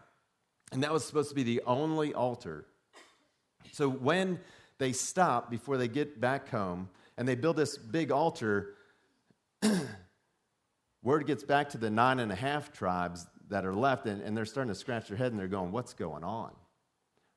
And 0.73 0.83
that 0.83 0.93
was 0.93 1.05
supposed 1.05 1.31
to 1.31 1.35
be 1.35 1.43
the 1.43 1.63
only 1.67 2.15
altar. 2.15 2.67
So 3.73 3.89
when 3.89 4.39
they 4.79 4.93
stop 4.93 5.51
before 5.51 5.77
they 5.77 5.89
get 5.89 6.21
back 6.21 6.49
home 6.49 6.89
and 7.17 7.29
they 7.29 7.35
build 7.35 7.57
this 7.57 7.77
big 7.77 8.11
altar, 8.11 8.75
word 11.03 11.27
gets 11.27 11.45
back 11.45 11.71
to 11.71 11.79
the 11.79 11.91
nine 11.91 12.21
and 12.21 12.31
a 12.31 12.37
half 12.37 12.73
tribes 12.73 13.27
that 13.49 13.67
are 13.67 13.75
left, 13.75 14.07
and, 14.07 14.23
and 14.23 14.37
they're 14.37 14.45
starting 14.45 14.73
to 14.73 14.79
scratch 14.79 15.09
their 15.09 15.17
head 15.17 15.33
and 15.33 15.41
they're 15.41 15.49
going, 15.49 15.73
What's 15.73 15.93
going 15.93 16.25
on? 16.25 16.53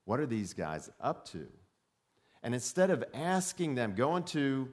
What 0.05 0.19
are 0.19 0.25
these 0.25 0.53
guys 0.53 0.89
up 1.01 1.27
to? 1.29 1.47
And 2.43 2.53
instead 2.53 2.91
of 2.91 3.03
asking 3.13 3.75
them, 3.75 3.95
going 3.95 4.23
to 4.25 4.69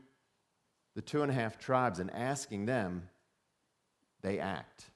the 0.97 1.03
two 1.03 1.23
and 1.23 1.31
a 1.31 1.35
half 1.35 1.59
tribes 1.59 1.99
and 1.99 2.11
asking 2.11 2.67
them, 2.67 3.09
they 4.23 4.39
act. 4.39 4.91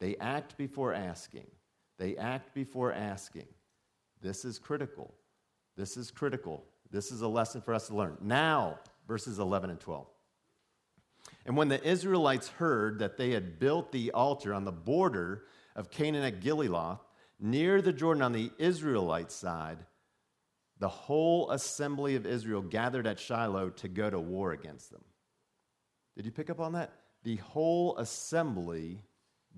They 0.00 0.16
act 0.16 0.56
before 0.56 0.92
asking. 0.92 1.46
They 1.98 2.16
act 2.16 2.54
before 2.54 2.92
asking. 2.92 3.46
This 4.20 4.44
is 4.44 4.58
critical. 4.58 5.14
This 5.76 5.96
is 5.96 6.10
critical. 6.10 6.64
This 6.90 7.10
is 7.10 7.22
a 7.22 7.28
lesson 7.28 7.60
for 7.60 7.74
us 7.74 7.88
to 7.88 7.94
learn. 7.94 8.18
Now, 8.20 8.78
verses 9.06 9.38
11 9.38 9.70
and 9.70 9.80
12. 9.80 10.06
And 11.46 11.56
when 11.56 11.68
the 11.68 11.82
Israelites 11.82 12.48
heard 12.48 12.98
that 12.98 13.16
they 13.16 13.30
had 13.30 13.58
built 13.58 13.92
the 13.92 14.10
altar 14.12 14.54
on 14.54 14.64
the 14.64 14.72
border 14.72 15.44
of 15.74 15.90
Canaan 15.90 16.24
at 16.24 16.40
Geliloth, 16.40 17.00
near 17.40 17.82
the 17.82 17.92
Jordan 17.92 18.22
on 18.22 18.32
the 18.32 18.50
Israelite 18.58 19.32
side, 19.32 19.78
the 20.78 20.88
whole 20.88 21.50
assembly 21.50 22.16
of 22.16 22.26
Israel 22.26 22.62
gathered 22.62 23.06
at 23.06 23.18
Shiloh 23.18 23.70
to 23.70 23.88
go 23.88 24.10
to 24.10 24.18
war 24.18 24.52
against 24.52 24.90
them. 24.90 25.04
Did 26.16 26.26
you 26.26 26.32
pick 26.32 26.50
up 26.50 26.60
on 26.60 26.72
that? 26.72 26.92
The 27.24 27.36
whole 27.36 27.96
assembly 27.98 29.04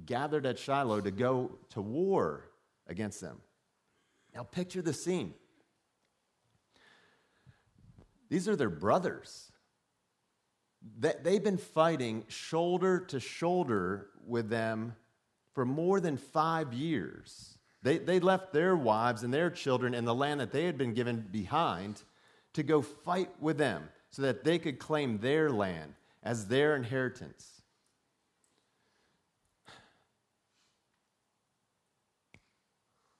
gathered 0.06 0.46
at 0.46 0.58
Shiloh 0.58 1.00
to 1.00 1.10
go 1.10 1.58
to 1.70 1.80
war 1.80 2.50
against 2.86 3.20
them. 3.20 3.40
Now, 4.34 4.42
picture 4.42 4.82
the 4.82 4.92
scene. 4.92 5.34
These 8.28 8.48
are 8.48 8.56
their 8.56 8.70
brothers. 8.70 9.52
They've 10.98 11.42
been 11.42 11.56
fighting 11.56 12.24
shoulder 12.28 13.00
to 13.08 13.20
shoulder 13.20 14.08
with 14.26 14.48
them 14.48 14.96
for 15.54 15.64
more 15.64 16.00
than 16.00 16.16
five 16.16 16.72
years. 16.72 17.58
They, 17.82 17.98
they 17.98 18.18
left 18.18 18.52
their 18.52 18.76
wives 18.76 19.22
and 19.22 19.32
their 19.32 19.50
children 19.50 19.94
in 19.94 20.04
the 20.04 20.14
land 20.14 20.40
that 20.40 20.52
they 20.52 20.64
had 20.64 20.76
been 20.76 20.94
given 20.94 21.28
behind 21.30 22.02
to 22.54 22.62
go 22.62 22.82
fight 22.82 23.30
with 23.40 23.58
them 23.58 23.88
so 24.10 24.22
that 24.22 24.44
they 24.44 24.58
could 24.58 24.78
claim 24.78 25.18
their 25.18 25.50
land 25.50 25.94
as 26.22 26.48
their 26.48 26.76
inheritance. 26.76 27.53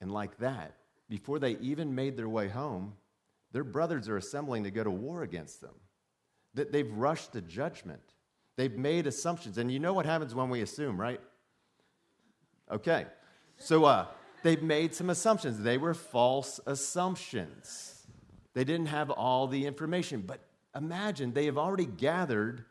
And 0.05 0.13
like 0.13 0.37
that, 0.37 0.75
before 1.09 1.39
they 1.39 1.57
even 1.57 1.95
made 1.95 2.15
their 2.15 2.29
way 2.29 2.47
home, 2.47 2.93
their 3.53 3.63
brothers 3.63 4.07
are 4.07 4.17
assembling 4.17 4.63
to 4.65 4.69
go 4.69 4.83
to 4.83 4.91
war 4.91 5.23
against 5.23 5.61
them. 5.61 5.73
That 6.53 6.71
they've 6.71 6.91
rushed 6.91 7.31
to 7.31 7.41
judgment. 7.41 8.03
They've 8.55 8.77
made 8.77 9.07
assumptions. 9.07 9.57
And 9.57 9.71
you 9.71 9.79
know 9.79 9.93
what 9.93 10.05
happens 10.05 10.35
when 10.35 10.51
we 10.51 10.61
assume, 10.61 11.01
right? 11.01 11.19
Okay. 12.71 13.07
So 13.57 13.85
uh, 13.85 14.05
they've 14.43 14.61
made 14.61 14.93
some 14.93 15.09
assumptions. 15.09 15.63
They 15.63 15.79
were 15.79 15.95
false 15.95 16.59
assumptions. 16.67 18.05
They 18.53 18.63
didn't 18.63 18.85
have 18.85 19.09
all 19.09 19.47
the 19.47 19.65
information. 19.65 20.21
But 20.21 20.39
imagine 20.75 21.33
they 21.33 21.45
have 21.45 21.57
already 21.57 21.87
gathered 21.87 22.63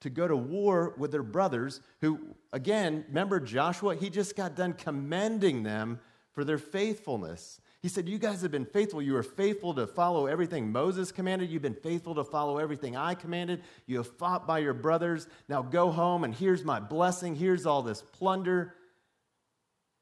to 0.00 0.10
go 0.10 0.28
to 0.28 0.36
war 0.36 0.92
with 0.98 1.10
their 1.10 1.22
brothers, 1.22 1.80
who, 2.02 2.20
again, 2.52 3.06
remember 3.08 3.40
Joshua? 3.40 3.96
He 3.96 4.10
just 4.10 4.36
got 4.36 4.56
done 4.56 4.74
commending 4.74 5.62
them 5.62 6.00
for 6.32 6.44
their 6.44 6.58
faithfulness. 6.58 7.60
He 7.80 7.88
said, 7.88 8.08
You 8.08 8.18
guys 8.18 8.42
have 8.42 8.50
been 8.50 8.64
faithful. 8.64 9.02
You 9.02 9.14
were 9.14 9.22
faithful 9.22 9.74
to 9.74 9.86
follow 9.86 10.26
everything 10.26 10.70
Moses 10.70 11.12
commanded. 11.12 11.50
You've 11.50 11.62
been 11.62 11.74
faithful 11.74 12.14
to 12.14 12.24
follow 12.24 12.58
everything 12.58 12.96
I 12.96 13.14
commanded. 13.14 13.62
You 13.86 13.98
have 13.98 14.06
fought 14.16 14.46
by 14.46 14.58
your 14.58 14.74
brothers. 14.74 15.26
Now 15.48 15.62
go 15.62 15.90
home, 15.90 16.24
and 16.24 16.34
here's 16.34 16.64
my 16.64 16.80
blessing. 16.80 17.34
Here's 17.34 17.66
all 17.66 17.82
this 17.82 18.02
plunder. 18.02 18.74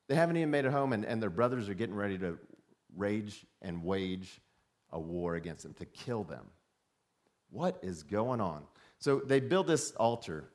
They 0.09 0.15
haven't 0.15 0.37
even 0.37 0.51
made 0.51 0.65
it 0.65 0.73
home, 0.73 0.93
and, 0.93 1.05
and 1.05 1.23
their 1.23 1.31
brothers 1.31 1.69
are 1.69 1.75
getting 1.75 1.95
ready 1.95 2.19
to 2.19 2.39
rage 2.97 3.47
and 3.63 3.85
wage 3.85 4.41
a 4.93 4.99
war 4.99 5.37
against 5.37 5.63
them, 5.63 5.75
to 5.75 5.85
kill 5.85 6.25
them. 6.25 6.47
What 7.51 7.79
is 7.83 8.03
going 8.03 8.41
on? 8.41 8.65
So 8.99 9.21
they 9.21 9.41
build 9.41 9.67
this 9.67 9.93
altar. 9.93 10.51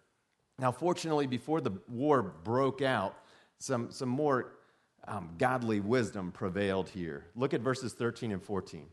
Now, 0.60 0.72
fortunately, 0.72 1.28
before 1.28 1.62
the 1.62 1.72
war 1.88 2.22
broke 2.22 2.82
out, 2.82 3.18
some, 3.60 3.92
some 3.92 4.10
more 4.10 4.55
um, 5.08 5.30
godly 5.38 5.80
wisdom 5.80 6.32
prevailed 6.32 6.90
here. 6.90 7.26
Look 7.36 7.54
at 7.54 7.62
verses 7.62 7.94
13 7.94 8.32
and 8.32 8.42
14. 8.42 8.82
It 8.82 8.88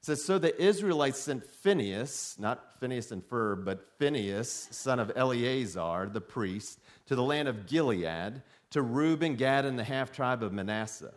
says, 0.00 0.24
So 0.24 0.38
the 0.38 0.60
Israelites 0.62 1.18
sent 1.18 1.44
Phinehas, 1.44 2.36
not 2.38 2.78
Phineas 2.80 3.10
and 3.10 3.26
Ferb, 3.26 3.64
but 3.64 3.86
Phinehas, 3.98 4.68
son 4.70 4.98
of 4.98 5.12
Eleazar, 5.16 6.10
the 6.12 6.20
priest, 6.20 6.80
to 7.06 7.16
the 7.16 7.22
land 7.22 7.48
of 7.48 7.66
Gilead, 7.66 8.42
to 8.70 8.82
Reuben, 8.82 9.36
Gad, 9.36 9.64
and 9.64 9.78
the 9.78 9.84
half 9.84 10.12
tribe 10.12 10.42
of 10.42 10.52
Manasseh. 10.52 11.14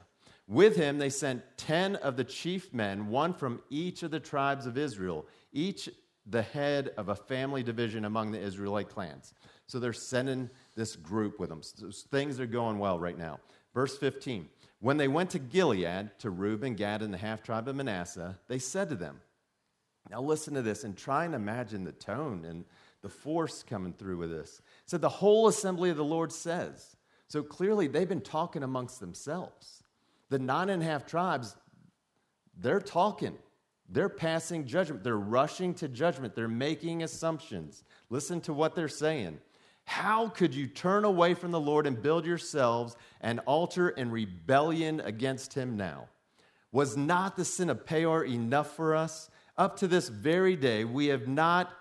With 0.47 0.77
him, 0.77 0.97
they 0.97 1.09
sent 1.09 1.43
10 1.57 1.97
of 1.97 2.15
the 2.15 2.23
chief 2.23 2.73
men, 2.73 3.09
one 3.09 3.33
from 3.33 3.61
each 3.69 4.03
of 4.03 4.11
the 4.11 4.19
tribes 4.19 4.65
of 4.65 4.77
Israel, 4.77 5.27
each 5.51 5.89
the 6.25 6.41
head 6.41 6.91
of 6.97 7.09
a 7.09 7.15
family 7.15 7.63
division 7.63 8.05
among 8.05 8.31
the 8.31 8.39
Israelite 8.39 8.89
clans. 8.89 9.33
So 9.67 9.79
they're 9.79 9.93
sending 9.93 10.49
this 10.75 10.95
group 10.95 11.39
with 11.39 11.49
them. 11.49 11.61
So 11.61 11.89
things 12.09 12.39
are 12.39 12.45
going 12.45 12.79
well 12.79 12.99
right 12.99 13.17
now. 13.17 13.39
Verse 13.73 13.97
15 13.97 14.47
When 14.79 14.97
they 14.97 15.07
went 15.07 15.29
to 15.31 15.39
Gilead, 15.39 16.11
to 16.19 16.29
Reuben, 16.29 16.75
Gad, 16.75 17.01
and 17.01 17.13
the 17.13 17.17
half 17.17 17.43
tribe 17.43 17.67
of 17.67 17.75
Manasseh, 17.75 18.37
they 18.47 18.59
said 18.59 18.89
to 18.89 18.95
them, 18.95 19.21
Now 20.09 20.21
listen 20.21 20.53
to 20.55 20.61
this 20.61 20.83
and 20.83 20.95
try 20.97 21.25
and 21.25 21.35
imagine 21.35 21.83
the 21.83 21.91
tone 21.91 22.45
and 22.45 22.65
the 23.01 23.09
force 23.09 23.63
coming 23.63 23.93
through 23.93 24.17
with 24.17 24.31
this. 24.31 24.61
It 24.83 24.89
said, 24.89 25.01
The 25.01 25.09
whole 25.09 25.47
assembly 25.47 25.89
of 25.89 25.97
the 25.97 26.03
Lord 26.03 26.31
says. 26.31 26.95
So 27.27 27.43
clearly 27.43 27.87
they've 27.87 28.07
been 28.07 28.21
talking 28.21 28.63
amongst 28.63 28.99
themselves. 28.99 29.83
The 30.29 30.39
nine 30.39 30.69
and 30.69 30.81
a 30.81 30.85
half 30.85 31.05
tribes, 31.05 31.55
they're 32.57 32.79
talking. 32.79 33.37
They're 33.89 34.09
passing 34.09 34.65
judgment. 34.65 35.03
They're 35.03 35.17
rushing 35.17 35.73
to 35.75 35.87
judgment. 35.87 36.35
They're 36.35 36.47
making 36.47 37.03
assumptions. 37.03 37.83
Listen 38.09 38.41
to 38.41 38.53
what 38.53 38.75
they're 38.75 38.89
saying. 38.89 39.39
How 39.87 40.27
could 40.27 40.53
you 40.53 40.67
turn 40.67 41.05
away 41.05 41.33
from 41.33 41.51
the 41.51 41.61
Lord 41.61 41.87
and 41.87 41.99
build 41.99 42.25
yourselves 42.25 42.97
an 43.21 43.39
altar 43.39 43.87
in 43.87 44.11
rebellion 44.11 44.99
against 44.99 45.53
him 45.53 45.77
now? 45.77 46.09
Was 46.73 46.97
not 46.97 47.37
the 47.37 47.45
sin 47.45 47.69
of 47.69 47.85
Peor 47.85 48.25
enough 48.25 48.75
for 48.75 48.93
us? 48.93 49.29
Up 49.57 49.77
to 49.77 49.87
this 49.87 50.09
very 50.09 50.57
day, 50.57 50.83
we 50.83 51.07
have 51.07 51.29
not, 51.29 51.71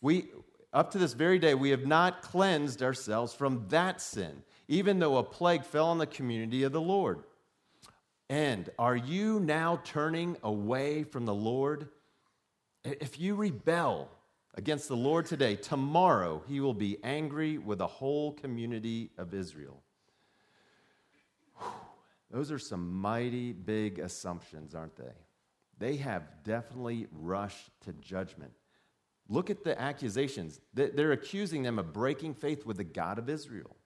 we, 0.00 0.30
up 0.72 0.90
to 0.90 0.98
this 0.98 1.12
very 1.12 1.38
day, 1.38 1.54
we 1.54 1.70
have 1.70 1.86
not 1.86 2.20
cleansed 2.20 2.82
ourselves 2.82 3.32
from 3.32 3.64
that 3.68 4.00
sin, 4.00 4.42
even 4.66 4.98
though 4.98 5.18
a 5.18 5.22
plague 5.22 5.64
fell 5.64 5.86
on 5.86 5.98
the 5.98 6.06
community 6.06 6.64
of 6.64 6.72
the 6.72 6.80
Lord. 6.80 7.20
And 8.28 8.68
are 8.76 8.96
you 8.96 9.38
now 9.38 9.80
turning 9.84 10.36
away 10.42 11.04
from 11.04 11.26
the 11.26 11.34
Lord? 11.34 11.88
If 12.82 13.20
you 13.20 13.36
rebel, 13.36 14.10
against 14.54 14.88
the 14.88 14.96
Lord 14.96 15.26
today, 15.26 15.56
tomorrow 15.56 16.42
he 16.48 16.60
will 16.60 16.74
be 16.74 16.98
angry 17.02 17.58
with 17.58 17.78
the 17.78 17.86
whole 17.86 18.32
community 18.32 19.10
of 19.18 19.34
Israel. 19.34 19.82
Those 22.30 22.50
are 22.50 22.58
some 22.58 22.94
mighty 22.94 23.52
big 23.52 23.98
assumptions, 23.98 24.74
aren't 24.74 24.96
they? 24.96 25.12
They 25.78 25.96
have 25.96 26.22
definitely 26.44 27.06
rushed 27.12 27.70
to 27.82 27.92
judgment. 27.92 28.52
Look 29.28 29.50
at 29.50 29.64
the 29.64 29.80
accusations. 29.80 30.60
They're 30.74 31.12
accusing 31.12 31.62
them 31.62 31.78
of 31.78 31.92
breaking 31.92 32.34
faith 32.34 32.64
with 32.66 32.78
the 32.78 32.84
God 32.84 33.18
of 33.18 33.28
Israel. 33.28 33.76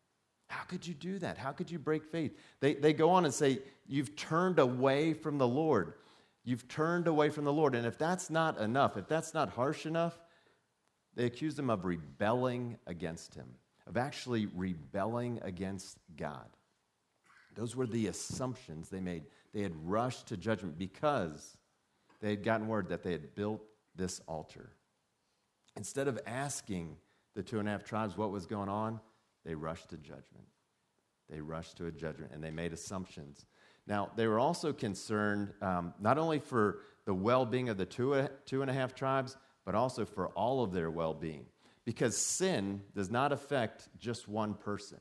How 0.48 0.62
could 0.64 0.86
you 0.86 0.94
do 0.94 1.18
that? 1.18 1.38
How 1.38 1.52
could 1.52 1.70
you 1.70 1.78
break 1.78 2.04
faith? 2.04 2.38
They, 2.60 2.74
they 2.74 2.92
go 2.92 3.10
on 3.10 3.24
and 3.24 3.34
say, 3.34 3.60
You've 3.86 4.16
turned 4.16 4.58
away 4.58 5.12
from 5.12 5.38
the 5.38 5.46
Lord. 5.46 5.94
You've 6.44 6.68
turned 6.68 7.08
away 7.08 7.30
from 7.30 7.44
the 7.44 7.52
Lord. 7.52 7.74
And 7.74 7.86
if 7.86 7.98
that's 7.98 8.30
not 8.30 8.58
enough, 8.58 8.96
if 8.96 9.08
that's 9.08 9.34
not 9.34 9.50
harsh 9.50 9.86
enough, 9.86 10.18
they 11.16 11.24
accused 11.24 11.58
him 11.58 11.70
of 11.70 11.84
rebelling 11.84 12.78
against 12.86 13.34
him, 13.34 13.48
of 13.86 13.96
actually 13.96 14.46
rebelling 14.54 15.40
against 15.42 15.98
God. 16.16 16.46
Those 17.54 17.74
were 17.74 17.86
the 17.86 18.06
assumptions 18.08 18.90
they 18.90 19.00
made. 19.00 19.24
They 19.54 19.62
had 19.62 19.72
rushed 19.88 20.26
to 20.26 20.36
judgment 20.36 20.78
because 20.78 21.56
they 22.20 22.30
had 22.30 22.44
gotten 22.44 22.68
word 22.68 22.90
that 22.90 23.02
they 23.02 23.12
had 23.12 23.34
built 23.34 23.62
this 23.96 24.20
altar. 24.28 24.72
Instead 25.74 26.06
of 26.06 26.20
asking 26.26 26.96
the 27.34 27.42
two 27.42 27.58
and 27.58 27.66
a 27.66 27.70
half 27.72 27.82
tribes 27.82 28.16
what 28.16 28.30
was 28.30 28.46
going 28.46 28.68
on, 28.68 29.00
they 29.44 29.54
rushed 29.54 29.88
to 29.90 29.96
judgment. 29.96 30.46
They 31.30 31.40
rushed 31.40 31.78
to 31.78 31.86
a 31.86 31.90
judgment 31.90 32.32
and 32.32 32.44
they 32.44 32.50
made 32.50 32.72
assumptions. 32.72 33.46
Now, 33.86 34.10
they 34.16 34.26
were 34.26 34.38
also 34.38 34.72
concerned 34.72 35.52
um, 35.62 35.94
not 35.98 36.18
only 36.18 36.40
for 36.40 36.80
the 37.04 37.14
well 37.14 37.46
being 37.46 37.68
of 37.68 37.78
the 37.78 37.86
two, 37.86 38.28
two 38.44 38.62
and 38.62 38.70
a 38.70 38.74
half 38.74 38.94
tribes, 38.94 39.36
but 39.66 39.74
also 39.74 40.06
for 40.06 40.28
all 40.28 40.62
of 40.62 40.72
their 40.72 40.90
well 40.90 41.12
being. 41.12 41.44
Because 41.84 42.16
sin 42.16 42.80
does 42.94 43.10
not 43.10 43.32
affect 43.32 43.88
just 43.98 44.26
one 44.26 44.54
person, 44.54 45.00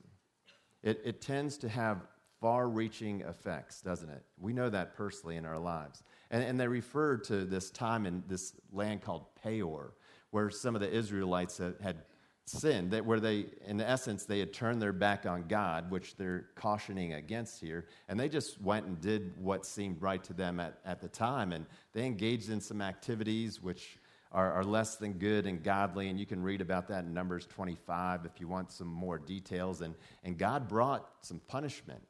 it, 0.83 1.01
it 1.05 1.21
tends 1.21 1.57
to 1.59 1.69
have 1.69 2.05
far 2.41 2.67
reaching 2.67 3.21
effects, 3.21 3.81
doesn't 3.81 4.09
it? 4.09 4.23
We 4.37 4.53
know 4.53 4.69
that 4.69 4.95
personally 4.95 5.37
in 5.37 5.45
our 5.45 5.57
lives. 5.57 6.03
And, 6.29 6.43
and 6.43 6.59
they 6.59 6.67
refer 6.67 7.17
to 7.17 7.45
this 7.45 7.71
time 7.71 8.05
in 8.05 8.23
this 8.27 8.53
land 8.73 9.01
called 9.01 9.25
Peor, 9.41 9.93
where 10.31 10.49
some 10.49 10.75
of 10.75 10.81
the 10.81 10.91
Israelites 10.91 11.57
had, 11.57 11.75
had 11.81 12.03
sinned, 12.45 12.91
that 12.91 13.05
where 13.05 13.19
they, 13.19 13.45
in 13.65 13.81
essence, 13.81 14.25
they 14.25 14.39
had 14.39 14.53
turned 14.53 14.79
their 14.81 14.93
back 14.93 15.25
on 15.25 15.47
God, 15.47 15.89
which 15.89 16.17
they're 16.17 16.47
cautioning 16.55 17.13
against 17.13 17.59
here, 17.59 17.87
and 18.09 18.19
they 18.19 18.29
just 18.29 18.61
went 18.61 18.85
and 18.85 19.01
did 19.01 19.33
what 19.37 19.65
seemed 19.65 20.01
right 20.01 20.23
to 20.25 20.33
them 20.33 20.59
at, 20.59 20.77
at 20.85 21.01
the 21.01 21.07
time. 21.07 21.51
And 21.51 21.65
they 21.93 22.05
engaged 22.05 22.49
in 22.49 22.61
some 22.61 22.81
activities 22.81 23.61
which 23.61 23.97
are, 24.31 24.51
are 24.51 24.63
less 24.63 24.95
than 24.95 25.13
good 25.13 25.45
and 25.45 25.63
godly. 25.63 26.09
And 26.09 26.19
you 26.19 26.25
can 26.25 26.41
read 26.43 26.61
about 26.61 26.87
that 26.89 27.05
in 27.05 27.13
Numbers 27.13 27.45
25 27.45 28.25
if 28.25 28.39
you 28.39 28.47
want 28.47 28.71
some 28.71 28.87
more 28.87 29.17
details. 29.17 29.81
And, 29.81 29.95
and 30.23 30.37
God 30.37 30.67
brought 30.67 31.09
some 31.21 31.39
punishment, 31.47 32.01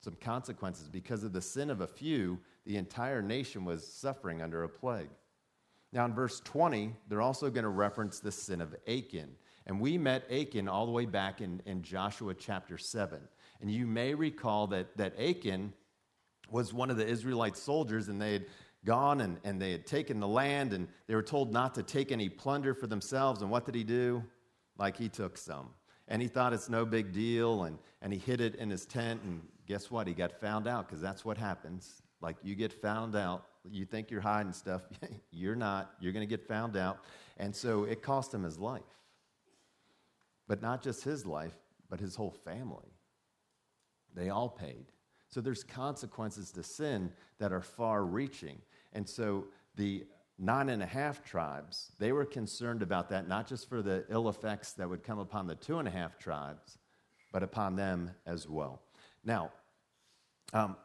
some 0.00 0.14
consequences. 0.20 0.88
Because 0.88 1.24
of 1.24 1.32
the 1.32 1.42
sin 1.42 1.70
of 1.70 1.80
a 1.80 1.86
few, 1.86 2.38
the 2.64 2.76
entire 2.76 3.22
nation 3.22 3.64
was 3.64 3.86
suffering 3.86 4.42
under 4.42 4.64
a 4.64 4.68
plague. 4.68 5.10
Now, 5.92 6.04
in 6.04 6.14
verse 6.14 6.40
20, 6.40 6.92
they're 7.08 7.22
also 7.22 7.48
going 7.50 7.64
to 7.64 7.70
reference 7.70 8.20
the 8.20 8.32
sin 8.32 8.60
of 8.60 8.74
Achan. 8.86 9.30
And 9.66 9.80
we 9.80 9.98
met 9.98 10.30
Achan 10.30 10.68
all 10.68 10.86
the 10.86 10.92
way 10.92 11.06
back 11.06 11.40
in, 11.40 11.60
in 11.66 11.82
Joshua 11.82 12.34
chapter 12.34 12.78
7. 12.78 13.20
And 13.60 13.70
you 13.70 13.86
may 13.86 14.14
recall 14.14 14.66
that, 14.68 14.96
that 14.96 15.18
Achan 15.18 15.72
was 16.50 16.72
one 16.72 16.90
of 16.90 16.96
the 16.96 17.06
Israelite 17.06 17.56
soldiers, 17.56 18.08
and 18.08 18.20
they 18.20 18.34
had 18.34 18.46
gone 18.86 19.20
and, 19.20 19.38
and 19.44 19.60
they 19.60 19.72
had 19.72 19.86
taken 19.86 20.18
the 20.20 20.28
land, 20.28 20.72
and 20.72 20.88
they 21.06 21.14
were 21.14 21.22
told 21.22 21.52
not 21.52 21.74
to 21.74 21.82
take 21.82 22.10
any 22.10 22.30
plunder 22.30 22.72
for 22.72 22.86
themselves. 22.86 23.42
And 23.42 23.50
what 23.50 23.66
did 23.66 23.74
he 23.74 23.84
do? 23.84 24.24
Like 24.78 24.96
he 24.96 25.10
took 25.10 25.36
some. 25.36 25.68
And 26.08 26.22
he 26.22 26.28
thought 26.28 26.52
it's 26.54 26.70
no 26.70 26.86
big 26.86 27.12
deal, 27.12 27.64
and, 27.64 27.78
and 28.00 28.12
he 28.12 28.18
hid 28.18 28.40
it 28.40 28.54
in 28.54 28.70
his 28.70 28.86
tent. 28.86 29.20
And 29.24 29.42
guess 29.66 29.90
what? 29.90 30.06
He 30.06 30.14
got 30.14 30.40
found 30.40 30.66
out 30.66 30.86
because 30.86 31.02
that's 31.02 31.24
what 31.24 31.36
happens. 31.36 32.00
Like 32.22 32.36
you 32.42 32.54
get 32.54 32.72
found 32.72 33.14
out, 33.14 33.44
you 33.68 33.84
think 33.84 34.10
you're 34.10 34.20
hiding 34.20 34.52
stuff, 34.52 34.82
you're 35.32 35.56
not. 35.56 35.90
You're 36.00 36.12
going 36.12 36.26
to 36.26 36.30
get 36.30 36.46
found 36.46 36.76
out. 36.76 37.00
And 37.36 37.54
so 37.54 37.84
it 37.84 38.00
cost 38.00 38.32
him 38.32 38.44
his 38.44 38.58
life. 38.58 38.82
But 40.48 40.62
not 40.62 40.82
just 40.82 41.02
his 41.02 41.26
life, 41.26 41.56
but 41.90 42.00
his 42.00 42.14
whole 42.14 42.30
family. 42.44 42.94
They 44.14 44.30
all 44.30 44.48
paid. 44.48 44.86
So 45.28 45.40
there's 45.40 45.64
consequences 45.64 46.52
to 46.52 46.62
sin 46.62 47.12
that 47.38 47.52
are 47.52 47.60
far 47.60 48.04
reaching. 48.04 48.58
And 48.96 49.06
so 49.06 49.44
the 49.76 50.06
nine 50.38 50.70
and 50.70 50.82
a 50.82 50.86
half 50.86 51.22
tribes, 51.22 51.92
they 51.98 52.12
were 52.12 52.24
concerned 52.24 52.82
about 52.82 53.10
that, 53.10 53.28
not 53.28 53.46
just 53.46 53.68
for 53.68 53.82
the 53.82 54.06
ill 54.08 54.30
effects 54.30 54.72
that 54.72 54.88
would 54.88 55.04
come 55.04 55.18
upon 55.18 55.46
the 55.46 55.54
two 55.54 55.78
and 55.78 55.86
a 55.86 55.90
half 55.90 56.18
tribes, 56.18 56.78
but 57.30 57.42
upon 57.42 57.76
them 57.76 58.10
as 58.24 58.48
well. 58.48 58.80
Now, 59.22 59.52
um, 60.54 60.76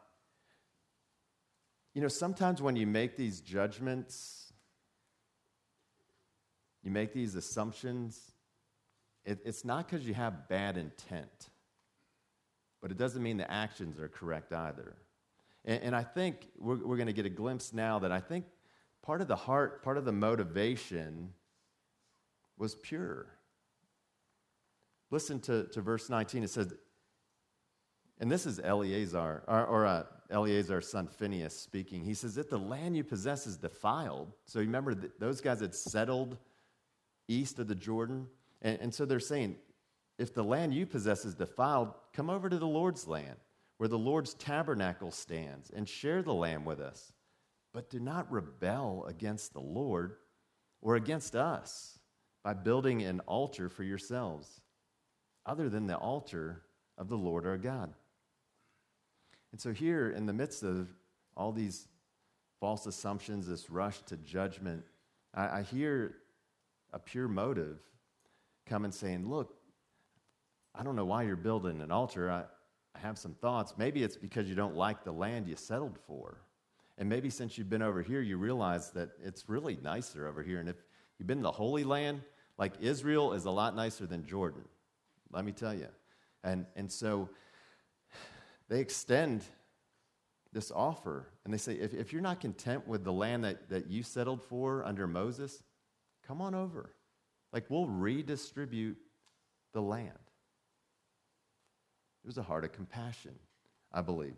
you 1.94 2.02
know, 2.02 2.08
sometimes 2.08 2.60
when 2.60 2.76
you 2.76 2.86
make 2.86 3.16
these 3.16 3.40
judgments, 3.40 4.52
you 6.82 6.90
make 6.90 7.14
these 7.14 7.34
assumptions, 7.34 8.32
it, 9.24 9.38
it's 9.44 9.64
not 9.64 9.88
because 9.88 10.06
you 10.06 10.12
have 10.12 10.48
bad 10.50 10.76
intent, 10.76 11.48
but 12.82 12.90
it 12.90 12.98
doesn't 12.98 13.22
mean 13.22 13.38
the 13.38 13.50
actions 13.50 13.98
are 13.98 14.08
correct 14.08 14.52
either. 14.52 14.96
And, 15.64 15.82
and 15.82 15.96
I 15.96 16.02
think 16.02 16.48
we're, 16.58 16.76
we're 16.76 16.96
going 16.96 17.06
to 17.06 17.12
get 17.12 17.26
a 17.26 17.30
glimpse 17.30 17.72
now 17.72 17.98
that 18.00 18.12
I 18.12 18.20
think 18.20 18.44
part 19.02 19.20
of 19.20 19.28
the 19.28 19.36
heart, 19.36 19.82
part 19.82 19.98
of 19.98 20.04
the 20.04 20.12
motivation 20.12 21.30
was 22.58 22.74
pure. 22.74 23.26
Listen 25.10 25.40
to, 25.40 25.64
to 25.68 25.80
verse 25.80 26.08
19. 26.08 26.44
It 26.44 26.50
says, 26.50 26.72
and 28.20 28.30
this 28.30 28.46
is 28.46 28.60
Eleazar, 28.60 29.42
or, 29.48 29.66
or 29.66 29.86
uh, 29.86 30.04
Eleazar's 30.30 30.88
son 30.88 31.08
Phineas 31.08 31.58
speaking. 31.58 32.04
He 32.04 32.14
says, 32.14 32.38
If 32.38 32.48
the 32.48 32.58
land 32.58 32.96
you 32.96 33.02
possess 33.02 33.46
is 33.46 33.56
defiled, 33.56 34.32
so 34.46 34.60
remember, 34.60 34.94
those 35.18 35.40
guys 35.40 35.60
had 35.60 35.74
settled 35.74 36.38
east 37.28 37.58
of 37.58 37.68
the 37.68 37.74
Jordan. 37.74 38.28
And, 38.62 38.78
and 38.80 38.94
so 38.94 39.04
they're 39.04 39.20
saying, 39.20 39.56
if 40.18 40.32
the 40.34 40.44
land 40.44 40.72
you 40.72 40.86
possess 40.86 41.24
is 41.24 41.34
defiled, 41.34 41.94
come 42.12 42.30
over 42.30 42.48
to 42.48 42.58
the 42.58 42.66
Lord's 42.66 43.08
land, 43.08 43.36
where 43.82 43.88
the 43.88 43.98
Lord's 43.98 44.34
tabernacle 44.34 45.10
stands, 45.10 45.68
and 45.70 45.88
share 45.88 46.22
the 46.22 46.32
lamb 46.32 46.64
with 46.64 46.78
us. 46.78 47.12
But 47.74 47.90
do 47.90 47.98
not 47.98 48.30
rebel 48.30 49.04
against 49.08 49.54
the 49.54 49.60
Lord 49.60 50.14
or 50.80 50.94
against 50.94 51.34
us 51.34 51.98
by 52.44 52.54
building 52.54 53.02
an 53.02 53.18
altar 53.26 53.68
for 53.68 53.82
yourselves, 53.82 54.60
other 55.46 55.68
than 55.68 55.88
the 55.88 55.96
altar 55.96 56.62
of 56.96 57.08
the 57.08 57.16
Lord 57.16 57.44
our 57.44 57.58
God. 57.58 57.92
And 59.50 59.60
so, 59.60 59.72
here 59.72 60.10
in 60.10 60.26
the 60.26 60.32
midst 60.32 60.62
of 60.62 60.86
all 61.36 61.50
these 61.50 61.88
false 62.60 62.86
assumptions, 62.86 63.48
this 63.48 63.68
rush 63.68 64.00
to 64.02 64.16
judgment, 64.16 64.84
I, 65.34 65.58
I 65.58 65.62
hear 65.62 66.14
a 66.92 67.00
pure 67.00 67.26
motive 67.26 67.80
come 68.64 68.84
and 68.84 68.94
saying, 68.94 69.28
Look, 69.28 69.56
I 70.72 70.84
don't 70.84 70.94
know 70.94 71.04
why 71.04 71.24
you're 71.24 71.34
building 71.34 71.80
an 71.80 71.90
altar. 71.90 72.30
I, 72.30 72.44
have 73.02 73.18
some 73.18 73.34
thoughts. 73.34 73.74
Maybe 73.76 74.02
it's 74.02 74.16
because 74.16 74.48
you 74.48 74.54
don't 74.54 74.76
like 74.76 75.04
the 75.04 75.12
land 75.12 75.46
you 75.46 75.56
settled 75.56 75.98
for. 76.06 76.38
And 76.98 77.08
maybe 77.08 77.30
since 77.30 77.58
you've 77.58 77.70
been 77.70 77.82
over 77.82 78.02
here, 78.02 78.20
you 78.20 78.36
realize 78.36 78.90
that 78.92 79.10
it's 79.22 79.48
really 79.48 79.78
nicer 79.82 80.26
over 80.26 80.42
here. 80.42 80.60
And 80.60 80.68
if 80.68 80.76
you've 81.18 81.26
been 81.26 81.38
to 81.38 81.42
the 81.42 81.52
Holy 81.52 81.84
Land, 81.84 82.22
like 82.58 82.74
Israel 82.80 83.32
is 83.32 83.44
a 83.44 83.50
lot 83.50 83.74
nicer 83.74 84.06
than 84.06 84.24
Jordan, 84.24 84.62
let 85.32 85.44
me 85.44 85.52
tell 85.52 85.74
you. 85.74 85.88
And, 86.44 86.66
and 86.76 86.90
so 86.90 87.28
they 88.68 88.80
extend 88.80 89.42
this 90.52 90.70
offer 90.70 91.28
and 91.44 91.52
they 91.52 91.58
say, 91.58 91.74
if, 91.74 91.94
if 91.94 92.12
you're 92.12 92.22
not 92.22 92.40
content 92.40 92.86
with 92.86 93.04
the 93.04 93.12
land 93.12 93.44
that, 93.44 93.68
that 93.70 93.88
you 93.88 94.02
settled 94.02 94.42
for 94.42 94.84
under 94.84 95.06
Moses, 95.06 95.62
come 96.26 96.40
on 96.40 96.54
over. 96.54 96.94
Like, 97.52 97.64
we'll 97.68 97.86
redistribute 97.86 98.96
the 99.72 99.82
land. 99.82 100.10
It 102.22 102.26
was 102.26 102.38
a 102.38 102.42
heart 102.42 102.64
of 102.64 102.72
compassion, 102.72 103.34
I 103.92 104.02
believe. 104.02 104.36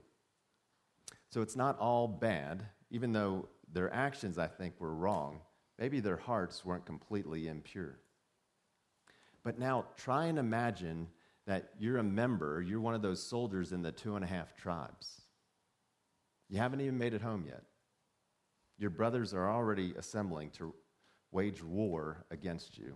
So 1.29 1.43
it's 1.43 1.57
not 1.57 1.79
all 1.79 2.07
bad, 2.09 2.65
even 2.91 3.13
though 3.13 3.49
their 3.73 3.93
actions, 3.93 4.39
I 4.39 4.47
think, 4.47 4.75
were 4.79 4.95
wrong. 4.95 5.41
Maybe 5.79 6.01
their 6.01 6.17
hearts 6.17 6.65
weren't 6.65 6.87
completely 6.87 7.49
impure. 7.49 7.99
But 9.43 9.59
now 9.59 9.87
try 9.97 10.27
and 10.27 10.39
imagine 10.39 11.09
that 11.47 11.71
you're 11.79 11.99
a 11.99 12.03
member, 12.03 12.63
you're 12.63 12.81
one 12.81 12.95
of 12.95 13.03
those 13.03 13.23
soldiers 13.23 13.73
in 13.73 13.83
the 13.83 13.93
two 13.93 14.17
and 14.17 14.25
a 14.25 14.29
half 14.29 14.57
tribes. 14.57 15.21
You 16.49 16.59
haven't 16.59 16.81
even 16.81 16.97
made 16.97 17.15
it 17.15 17.21
home 17.21 17.45
yet. 17.47 17.65
Your 18.79 18.91
brothers 18.91 19.35
are 19.35 19.51
already 19.51 19.95
assembling 19.99 20.51
to 20.51 20.75
wage 21.31 21.63
war 21.63 22.25
against 22.31 22.79
you. 22.79 22.95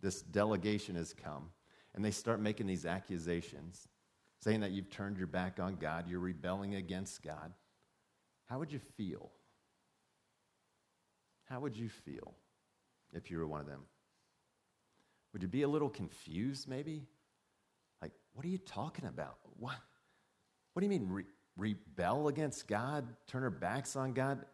This 0.00 0.22
delegation 0.22 0.94
has 0.94 1.12
come, 1.12 1.50
and 1.94 2.04
they 2.04 2.10
start 2.10 2.40
making 2.40 2.66
these 2.66 2.86
accusations, 2.86 3.88
saying 4.40 4.60
that 4.60 4.70
you've 4.70 4.90
turned 4.90 5.16
your 5.16 5.26
back 5.26 5.58
on 5.60 5.76
God, 5.76 6.08
you're 6.08 6.20
rebelling 6.20 6.74
against 6.74 7.22
God. 7.22 7.52
How 8.46 8.58
would 8.58 8.72
you 8.72 8.80
feel? 8.96 9.30
How 11.44 11.60
would 11.60 11.76
you 11.76 11.88
feel 11.88 12.34
if 13.12 13.30
you 13.30 13.38
were 13.38 13.46
one 13.46 13.60
of 13.60 13.66
them? 13.66 13.82
Would 15.32 15.42
you 15.42 15.48
be 15.48 15.62
a 15.62 15.68
little 15.68 15.88
confused, 15.88 16.68
maybe? 16.68 17.06
Like, 18.00 18.12
what 18.32 18.44
are 18.44 18.48
you 18.48 18.58
talking 18.58 19.06
about? 19.06 19.38
What, 19.58 19.76
what 20.72 20.80
do 20.80 20.86
you 20.86 20.90
mean, 20.90 21.08
re- 21.08 21.24
rebel 21.56 22.28
against 22.28 22.68
God, 22.68 23.06
turn 23.26 23.42
our 23.42 23.50
backs 23.50 23.96
on 23.96 24.12
God? 24.12 24.44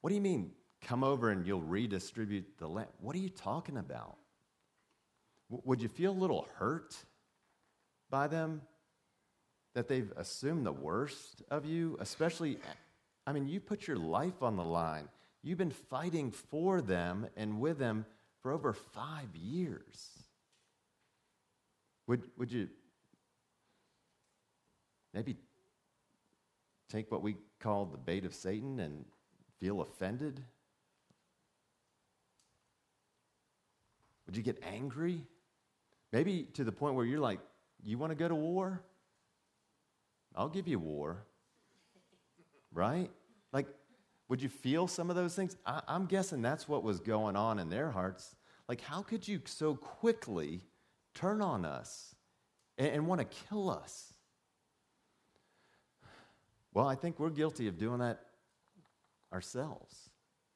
What 0.00 0.08
do 0.08 0.16
you 0.16 0.20
mean, 0.20 0.52
come 0.80 1.04
over 1.04 1.30
and 1.30 1.46
you'll 1.46 1.62
redistribute 1.62 2.58
the 2.58 2.66
land? 2.66 2.88
What 3.00 3.14
are 3.14 3.20
you 3.20 3.28
talking 3.28 3.76
about? 3.76 4.16
W- 5.50 5.62
would 5.66 5.82
you 5.82 5.88
feel 5.88 6.12
a 6.12 6.18
little 6.18 6.48
hurt 6.56 6.96
by 8.10 8.26
them 8.26 8.62
that 9.74 9.88
they've 9.88 10.12
assumed 10.16 10.66
the 10.66 10.72
worst 10.72 11.42
of 11.50 11.64
you? 11.64 11.96
Especially, 12.00 12.58
I 13.26 13.32
mean, 13.32 13.46
you 13.46 13.60
put 13.60 13.86
your 13.86 13.96
life 13.96 14.42
on 14.42 14.56
the 14.56 14.64
line. 14.64 15.08
You've 15.42 15.58
been 15.58 15.70
fighting 15.70 16.30
for 16.30 16.80
them 16.80 17.26
and 17.36 17.60
with 17.60 17.78
them 17.78 18.06
for 18.42 18.52
over 18.52 18.72
five 18.72 19.34
years. 19.34 20.10
Would, 22.06 22.22
would 22.36 22.52
you 22.52 22.68
maybe 25.14 25.36
take 26.88 27.10
what 27.10 27.22
we 27.22 27.36
call 27.60 27.86
the 27.86 27.98
bait 27.98 28.24
of 28.24 28.34
Satan 28.34 28.80
and 28.80 29.04
feel 29.60 29.80
offended? 29.80 30.42
Would 34.26 34.36
you 34.36 34.42
get 34.42 34.62
angry? 34.62 35.24
Maybe 36.12 36.44
to 36.54 36.64
the 36.64 36.72
point 36.72 36.94
where 36.94 37.06
you're 37.06 37.20
like, 37.20 37.40
you 37.84 37.98
want 37.98 38.10
to 38.10 38.16
go 38.16 38.28
to 38.28 38.34
war? 38.34 38.82
I'll 40.34 40.48
give 40.48 40.68
you 40.68 40.78
war. 40.78 41.24
Right? 42.72 43.10
Like, 43.52 43.66
would 44.28 44.42
you 44.42 44.48
feel 44.48 44.88
some 44.88 45.10
of 45.10 45.16
those 45.16 45.34
things? 45.34 45.56
I, 45.66 45.82
am 45.88 46.06
guessing 46.06 46.42
that's 46.42 46.68
what 46.68 46.82
was 46.82 47.00
going 47.00 47.36
on 47.36 47.58
in 47.58 47.68
their 47.68 47.90
hearts. 47.90 48.34
Like, 48.68 48.80
how 48.80 49.02
could 49.02 49.26
you 49.26 49.40
so 49.44 49.74
quickly 49.74 50.62
turn 51.14 51.42
on 51.42 51.64
us 51.64 52.14
and, 52.78 52.88
and 52.88 53.06
want 53.06 53.20
to 53.20 53.26
kill 53.48 53.68
us? 53.68 54.14
Well, 56.72 56.86
I 56.86 56.94
think 56.94 57.18
we're 57.18 57.30
guilty 57.30 57.68
of 57.68 57.78
doing 57.78 57.98
that 57.98 58.20
ourselves. 59.32 60.10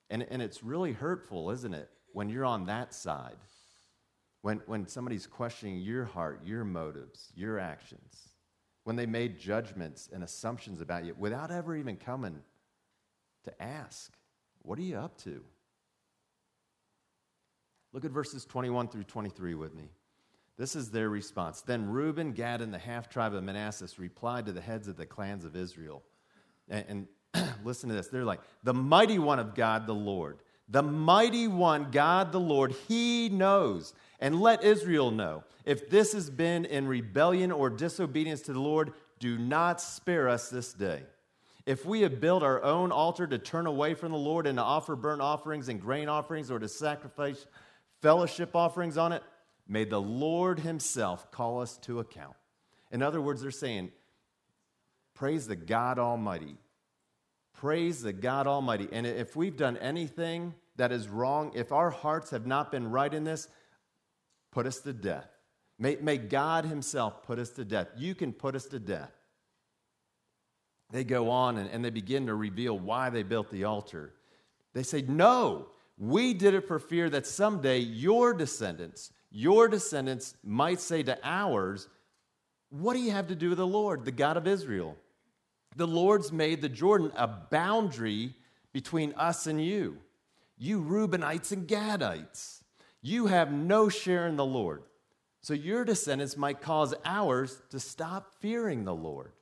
And, 0.08 0.26
and 0.30 0.40
it's 0.40 0.62
really 0.62 0.92
hurtful, 0.92 1.50
isn't 1.50 1.74
it, 1.74 1.90
when 2.12 2.30
you're 2.30 2.44
on 2.44 2.66
that 2.66 2.94
side? 2.94 3.36
When, 4.42 4.62
when 4.66 4.86
somebody's 4.86 5.26
questioning 5.26 5.78
your 5.78 6.04
heart, 6.04 6.40
your 6.44 6.64
motives, 6.64 7.32
your 7.34 7.58
actions, 7.58 8.28
when 8.86 8.94
they 8.94 9.04
made 9.04 9.36
judgments 9.36 10.08
and 10.12 10.22
assumptions 10.22 10.80
about 10.80 11.04
you 11.04 11.12
without 11.18 11.50
ever 11.50 11.74
even 11.74 11.96
coming 11.96 12.38
to 13.42 13.60
ask, 13.60 14.12
What 14.62 14.78
are 14.78 14.82
you 14.82 14.96
up 14.96 15.18
to? 15.24 15.42
Look 17.92 18.04
at 18.04 18.12
verses 18.12 18.44
21 18.44 18.86
through 18.86 19.02
23 19.02 19.56
with 19.56 19.74
me. 19.74 19.88
This 20.56 20.76
is 20.76 20.92
their 20.92 21.08
response. 21.08 21.62
Then 21.62 21.90
Reuben, 21.90 22.30
Gad, 22.30 22.60
and 22.60 22.72
the 22.72 22.78
half 22.78 23.08
tribe 23.08 23.34
of 23.34 23.42
Manasseh 23.42 23.88
replied 23.98 24.46
to 24.46 24.52
the 24.52 24.60
heads 24.60 24.86
of 24.86 24.96
the 24.96 25.04
clans 25.04 25.44
of 25.44 25.56
Israel. 25.56 26.04
And, 26.68 27.08
and 27.34 27.54
listen 27.64 27.88
to 27.88 27.94
this. 27.96 28.06
They're 28.06 28.24
like, 28.24 28.40
The 28.62 28.72
mighty 28.72 29.18
one 29.18 29.40
of 29.40 29.56
God, 29.56 29.88
the 29.88 29.94
Lord, 29.94 30.38
The 30.68 30.84
mighty 30.84 31.48
one, 31.48 31.90
God 31.90 32.30
the 32.30 32.38
Lord, 32.38 32.72
he 32.86 33.30
knows. 33.30 33.94
And 34.20 34.40
let 34.40 34.64
Israel 34.64 35.10
know 35.10 35.44
if 35.64 35.90
this 35.90 36.12
has 36.12 36.30
been 36.30 36.64
in 36.64 36.86
rebellion 36.86 37.52
or 37.52 37.68
disobedience 37.70 38.40
to 38.42 38.52
the 38.52 38.60
Lord, 38.60 38.92
do 39.18 39.38
not 39.38 39.80
spare 39.80 40.28
us 40.28 40.48
this 40.48 40.72
day. 40.72 41.02
If 41.66 41.84
we 41.84 42.02
have 42.02 42.20
built 42.20 42.44
our 42.44 42.62
own 42.62 42.92
altar 42.92 43.26
to 43.26 43.38
turn 43.38 43.66
away 43.66 43.94
from 43.94 44.12
the 44.12 44.18
Lord 44.18 44.46
and 44.46 44.56
to 44.58 44.62
offer 44.62 44.94
burnt 44.94 45.20
offerings 45.20 45.68
and 45.68 45.80
grain 45.80 46.08
offerings 46.08 46.50
or 46.50 46.60
to 46.60 46.68
sacrifice 46.68 47.44
fellowship 48.00 48.54
offerings 48.54 48.96
on 48.96 49.12
it, 49.12 49.22
may 49.66 49.84
the 49.84 50.00
Lord 50.00 50.60
Himself 50.60 51.30
call 51.32 51.60
us 51.60 51.76
to 51.78 51.98
account. 51.98 52.36
In 52.92 53.02
other 53.02 53.20
words, 53.20 53.42
they're 53.42 53.50
saying, 53.50 53.90
Praise 55.14 55.48
the 55.48 55.56
God 55.56 55.98
Almighty. 55.98 56.56
Praise 57.54 58.02
the 58.02 58.12
God 58.12 58.46
Almighty. 58.46 58.88
And 58.92 59.06
if 59.06 59.34
we've 59.34 59.56
done 59.56 59.78
anything 59.78 60.54
that 60.76 60.92
is 60.92 61.08
wrong, 61.08 61.52
if 61.54 61.72
our 61.72 61.90
hearts 61.90 62.30
have 62.30 62.46
not 62.46 62.70
been 62.70 62.90
right 62.90 63.12
in 63.12 63.24
this, 63.24 63.48
put 64.56 64.66
us 64.66 64.78
to 64.80 64.94
death. 64.94 65.28
May, 65.78 65.98
may 66.00 66.16
God 66.16 66.64
Himself 66.64 67.22
put 67.24 67.38
us 67.38 67.50
to 67.50 67.64
death. 67.64 67.88
You 67.94 68.14
can 68.14 68.32
put 68.32 68.54
us 68.56 68.64
to 68.68 68.78
death. 68.78 69.12
They 70.90 71.04
go 71.04 71.28
on 71.28 71.58
and, 71.58 71.68
and 71.68 71.84
they 71.84 71.90
begin 71.90 72.24
to 72.28 72.34
reveal 72.34 72.78
why 72.78 73.10
they 73.10 73.22
built 73.22 73.50
the 73.50 73.64
altar. 73.64 74.14
They 74.72 74.82
say, 74.82 75.02
No, 75.02 75.66
we 75.98 76.32
did 76.32 76.54
it 76.54 76.66
for 76.66 76.78
fear 76.78 77.10
that 77.10 77.26
someday 77.26 77.80
your 77.80 78.32
descendants, 78.32 79.12
your 79.30 79.68
descendants 79.68 80.34
might 80.42 80.80
say 80.80 81.02
to 81.02 81.18
ours, 81.22 81.86
What 82.70 82.94
do 82.94 83.00
you 83.00 83.10
have 83.10 83.28
to 83.28 83.34
do 83.34 83.50
with 83.50 83.58
the 83.58 83.66
Lord, 83.66 84.06
the 84.06 84.10
God 84.10 84.38
of 84.38 84.46
Israel? 84.46 84.96
The 85.76 85.86
Lord's 85.86 86.32
made 86.32 86.62
the 86.62 86.70
Jordan 86.70 87.12
a 87.14 87.28
boundary 87.28 88.32
between 88.72 89.12
us 89.18 89.46
and 89.46 89.62
you. 89.62 89.98
You 90.56 90.80
Reubenites 90.80 91.52
and 91.52 91.68
Gadites, 91.68 92.62
you 93.02 93.26
have 93.26 93.52
no 93.52 93.88
share 93.88 94.26
in 94.26 94.36
the 94.36 94.44
Lord. 94.44 94.82
So 95.42 95.54
your 95.54 95.84
descendants 95.84 96.36
might 96.36 96.60
cause 96.60 96.94
ours 97.04 97.62
to 97.70 97.78
stop 97.78 98.32
fearing 98.40 98.84
the 98.84 98.94
Lord. 98.94 99.32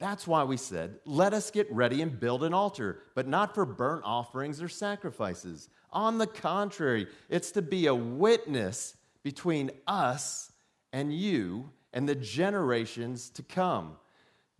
That's 0.00 0.26
why 0.26 0.42
we 0.42 0.56
said, 0.56 0.98
let 1.06 1.32
us 1.32 1.52
get 1.52 1.72
ready 1.72 2.02
and 2.02 2.18
build 2.18 2.42
an 2.42 2.52
altar, 2.52 3.04
but 3.14 3.28
not 3.28 3.54
for 3.54 3.64
burnt 3.64 4.02
offerings 4.04 4.60
or 4.60 4.68
sacrifices. 4.68 5.68
On 5.92 6.18
the 6.18 6.26
contrary, 6.26 7.06
it's 7.28 7.52
to 7.52 7.62
be 7.62 7.86
a 7.86 7.94
witness 7.94 8.96
between 9.22 9.70
us 9.86 10.50
and 10.92 11.14
you 11.14 11.70
and 11.92 12.08
the 12.08 12.16
generations 12.16 13.30
to 13.30 13.44
come, 13.44 13.96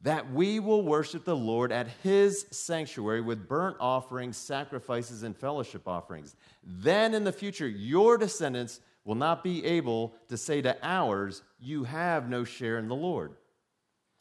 that 0.02 0.32
we 0.32 0.58
will 0.58 0.82
worship 0.82 1.24
the 1.24 1.36
Lord 1.36 1.70
at 1.70 1.86
his 2.02 2.46
sanctuary 2.50 3.20
with 3.20 3.48
burnt 3.48 3.76
offerings, 3.78 4.36
sacrifices, 4.36 5.22
and 5.22 5.36
fellowship 5.36 5.86
offerings. 5.86 6.34
Then 6.64 7.14
in 7.14 7.24
the 7.24 7.32
future, 7.32 7.68
your 7.68 8.18
descendants 8.18 8.80
will 9.04 9.14
not 9.14 9.44
be 9.44 9.64
able 9.64 10.14
to 10.28 10.36
say 10.36 10.60
to 10.62 10.76
ours, 10.82 11.42
You 11.60 11.84
have 11.84 12.28
no 12.28 12.44
share 12.44 12.78
in 12.78 12.88
the 12.88 12.96
Lord. 12.96 13.36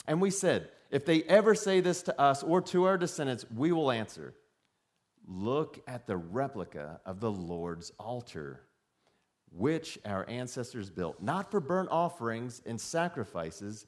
And 0.08 0.22
we 0.22 0.30
said, 0.30 0.70
if 0.92 1.06
they 1.06 1.24
ever 1.24 1.56
say 1.56 1.80
this 1.80 2.04
to 2.04 2.22
us 2.22 2.44
or 2.44 2.62
to 2.62 2.84
our 2.84 2.98
descendants, 2.98 3.46
we 3.56 3.72
will 3.72 3.92
answer 3.92 4.36
Look 5.28 5.82
at 5.88 6.08
the 6.08 6.18
replica 6.18 7.00
of 7.06 7.20
the 7.20 7.32
Lord's 7.32 7.92
altar, 8.00 8.62
which 9.52 9.98
our 10.04 10.28
ancestors 10.28 10.90
built, 10.90 11.22
not 11.22 11.52
for 11.52 11.60
burnt 11.60 11.90
offerings 11.92 12.62
and 12.66 12.82
sacrifices, 12.82 13.86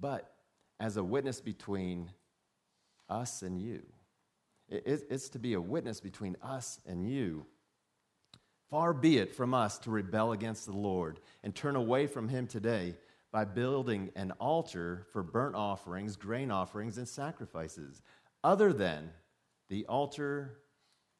but 0.00 0.32
as 0.80 0.96
a 0.96 1.04
witness 1.04 1.40
between 1.40 2.10
us 3.08 3.42
and 3.42 3.60
you. 3.60 3.82
It's 4.68 5.28
to 5.30 5.38
be 5.38 5.52
a 5.54 5.60
witness 5.60 6.00
between 6.00 6.36
us 6.42 6.80
and 6.86 7.08
you. 7.08 7.44
Far 8.70 8.92
be 8.94 9.18
it 9.18 9.34
from 9.34 9.52
us 9.52 9.78
to 9.80 9.90
rebel 9.90 10.32
against 10.32 10.64
the 10.66 10.76
Lord 10.76 11.20
and 11.42 11.54
turn 11.54 11.76
away 11.76 12.06
from 12.06 12.28
him 12.28 12.46
today 12.46 12.94
by 13.32 13.44
building 13.44 14.10
an 14.16 14.32
altar 14.40 15.06
for 15.12 15.22
burnt 15.22 15.54
offerings, 15.54 16.16
grain 16.16 16.50
offerings, 16.50 16.98
and 16.98 17.06
sacrifices, 17.06 18.00
other 18.42 18.72
than 18.72 19.10
the 19.68 19.86
altar 19.86 20.60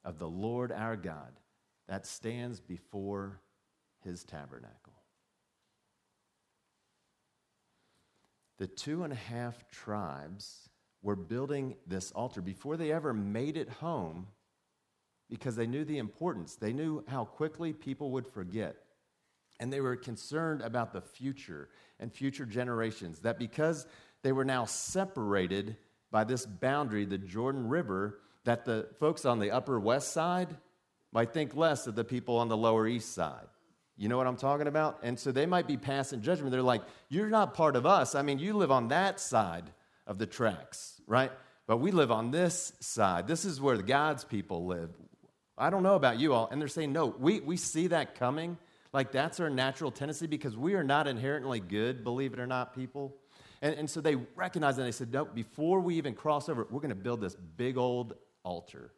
of 0.04 0.18
the 0.18 0.28
Lord 0.28 0.72
our 0.72 0.96
God 0.96 1.38
that 1.88 2.06
stands 2.06 2.60
before 2.60 3.40
his 4.04 4.24
tabernacle. 4.24 4.79
The 8.60 8.66
two 8.66 9.04
and 9.04 9.12
a 9.12 9.16
half 9.16 9.70
tribes 9.70 10.68
were 11.00 11.16
building 11.16 11.76
this 11.86 12.12
altar 12.12 12.42
before 12.42 12.76
they 12.76 12.92
ever 12.92 13.14
made 13.14 13.56
it 13.56 13.70
home 13.70 14.26
because 15.30 15.56
they 15.56 15.66
knew 15.66 15.82
the 15.82 15.96
importance. 15.96 16.56
They 16.56 16.74
knew 16.74 17.02
how 17.08 17.24
quickly 17.24 17.72
people 17.72 18.10
would 18.10 18.26
forget. 18.26 18.76
And 19.60 19.72
they 19.72 19.80
were 19.80 19.96
concerned 19.96 20.60
about 20.60 20.92
the 20.92 21.00
future 21.00 21.70
and 21.98 22.12
future 22.12 22.44
generations. 22.44 23.20
That 23.20 23.38
because 23.38 23.86
they 24.22 24.32
were 24.32 24.44
now 24.44 24.66
separated 24.66 25.78
by 26.10 26.24
this 26.24 26.44
boundary, 26.44 27.06
the 27.06 27.16
Jordan 27.16 27.66
River, 27.66 28.18
that 28.44 28.66
the 28.66 28.88
folks 28.98 29.24
on 29.24 29.38
the 29.38 29.52
upper 29.52 29.80
west 29.80 30.12
side 30.12 30.54
might 31.12 31.32
think 31.32 31.56
less 31.56 31.86
of 31.86 31.94
the 31.94 32.04
people 32.04 32.36
on 32.36 32.48
the 32.48 32.58
lower 32.58 32.86
east 32.86 33.14
side. 33.14 33.48
You 34.00 34.08
know 34.08 34.16
what 34.16 34.26
I'm 34.26 34.38
talking 34.38 34.66
about? 34.66 35.00
And 35.02 35.18
so 35.18 35.30
they 35.30 35.44
might 35.44 35.66
be 35.66 35.76
passing 35.76 36.22
judgment. 36.22 36.52
They're 36.52 36.62
like, 36.62 36.80
You're 37.10 37.28
not 37.28 37.52
part 37.52 37.76
of 37.76 37.84
us. 37.84 38.14
I 38.14 38.22
mean, 38.22 38.38
you 38.38 38.54
live 38.54 38.70
on 38.70 38.88
that 38.88 39.20
side 39.20 39.64
of 40.06 40.16
the 40.16 40.24
tracks, 40.24 41.02
right? 41.06 41.30
But 41.66 41.76
we 41.76 41.90
live 41.90 42.10
on 42.10 42.30
this 42.30 42.72
side. 42.80 43.26
This 43.26 43.44
is 43.44 43.60
where 43.60 43.76
the 43.76 43.82
God's 43.82 44.24
people 44.24 44.64
live. 44.64 44.88
I 45.58 45.68
don't 45.68 45.82
know 45.82 45.96
about 45.96 46.18
you 46.18 46.32
all. 46.32 46.48
And 46.50 46.58
they're 46.58 46.66
saying, 46.66 46.94
No, 46.94 47.14
we, 47.18 47.40
we 47.40 47.58
see 47.58 47.88
that 47.88 48.14
coming. 48.14 48.56
Like 48.94 49.12
that's 49.12 49.38
our 49.38 49.50
natural 49.50 49.90
tendency 49.90 50.26
because 50.26 50.56
we 50.56 50.72
are 50.76 50.82
not 50.82 51.06
inherently 51.06 51.60
good, 51.60 52.02
believe 52.02 52.32
it 52.32 52.40
or 52.40 52.46
not, 52.46 52.74
people. 52.74 53.14
And, 53.60 53.74
and 53.74 53.90
so 53.90 54.00
they 54.00 54.16
recognized 54.34 54.78
and 54.78 54.86
they 54.86 54.92
said, 54.92 55.12
no, 55.12 55.26
before 55.26 55.80
we 55.80 55.96
even 55.96 56.14
cross 56.14 56.48
over, 56.48 56.66
we're 56.70 56.80
going 56.80 56.88
to 56.88 56.94
build 56.94 57.20
this 57.20 57.34
big 57.34 57.76
old 57.76 58.14
altar. 58.42 58.92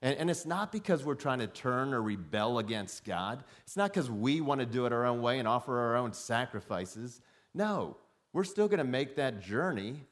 And, 0.00 0.16
and 0.18 0.30
it's 0.30 0.46
not 0.46 0.70
because 0.70 1.04
we're 1.04 1.14
trying 1.14 1.40
to 1.40 1.46
turn 1.46 1.92
or 1.92 2.02
rebel 2.02 2.58
against 2.58 3.04
God. 3.04 3.42
It's 3.64 3.76
not 3.76 3.92
because 3.92 4.10
we 4.10 4.40
want 4.40 4.60
to 4.60 4.66
do 4.66 4.86
it 4.86 4.92
our 4.92 5.06
own 5.06 5.22
way 5.22 5.38
and 5.38 5.48
offer 5.48 5.78
our 5.78 5.96
own 5.96 6.12
sacrifices. 6.12 7.20
No, 7.54 7.96
we're 8.32 8.44
still 8.44 8.68
going 8.68 8.78
to 8.78 8.84
make 8.84 9.16
that 9.16 9.40
journey 9.40 10.04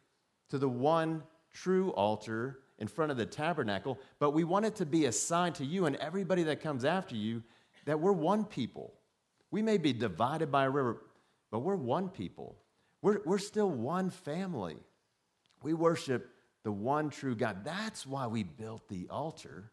to 0.50 0.58
the 0.58 0.68
one 0.68 1.22
true 1.52 1.90
altar 1.90 2.60
in 2.78 2.88
front 2.88 3.10
of 3.10 3.16
the 3.16 3.26
tabernacle, 3.26 3.98
but 4.18 4.32
we 4.32 4.44
want 4.44 4.66
it 4.66 4.76
to 4.76 4.86
be 4.86 5.06
a 5.06 5.12
sign 5.12 5.52
to 5.54 5.64
you 5.64 5.86
and 5.86 5.96
everybody 5.96 6.42
that 6.42 6.60
comes 6.60 6.84
after 6.84 7.14
you 7.14 7.42
that 7.86 8.00
we're 8.00 8.12
one 8.12 8.44
people. 8.44 8.92
We 9.50 9.62
may 9.62 9.78
be 9.78 9.92
divided 9.92 10.50
by 10.52 10.64
a 10.64 10.70
river, 10.70 11.02
but 11.50 11.60
we're 11.60 11.76
one 11.76 12.08
people. 12.08 12.56
We're, 13.00 13.20
we're 13.24 13.38
still 13.38 13.70
one 13.70 14.10
family. 14.10 14.76
We 15.62 15.72
worship 15.72 16.28
the 16.64 16.72
one 16.72 17.10
true 17.10 17.36
God. 17.36 17.64
That's 17.64 18.06
why 18.06 18.26
we 18.26 18.42
built 18.42 18.88
the 18.88 19.06
altar. 19.08 19.70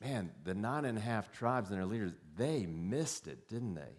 Man, 0.00 0.30
the 0.44 0.54
nine 0.54 0.84
and 0.84 0.96
a 0.96 1.00
half 1.00 1.32
tribes 1.32 1.70
and 1.70 1.78
their 1.78 1.86
leaders, 1.86 2.12
they 2.36 2.66
missed 2.66 3.26
it, 3.26 3.48
didn't 3.48 3.74
they? 3.74 3.98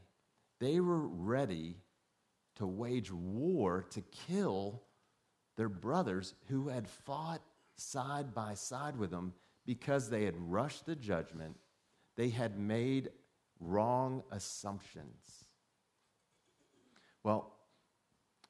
They 0.60 0.80
were 0.80 1.08
ready 1.08 1.78
to 2.56 2.68
wage 2.68 3.12
war 3.12 3.86
to 3.92 4.02
kill 4.02 4.82
their 5.58 5.70
brothers 5.70 6.36
who 6.48 6.70
had 6.70 6.88
fought 6.88 7.42
side 7.76 8.34
by 8.34 8.54
side 8.54 8.98
with 8.98 9.12
them 9.12 9.34
because 9.66 10.10
they 10.10 10.24
had 10.24 10.36
rushed 10.38 10.86
the 10.86 10.96
judgment, 10.96 11.56
they 12.16 12.30
had 12.30 12.58
made 12.58 13.10
wrong 13.60 14.24
assumptions. 14.32 15.46
Well, 17.24 17.54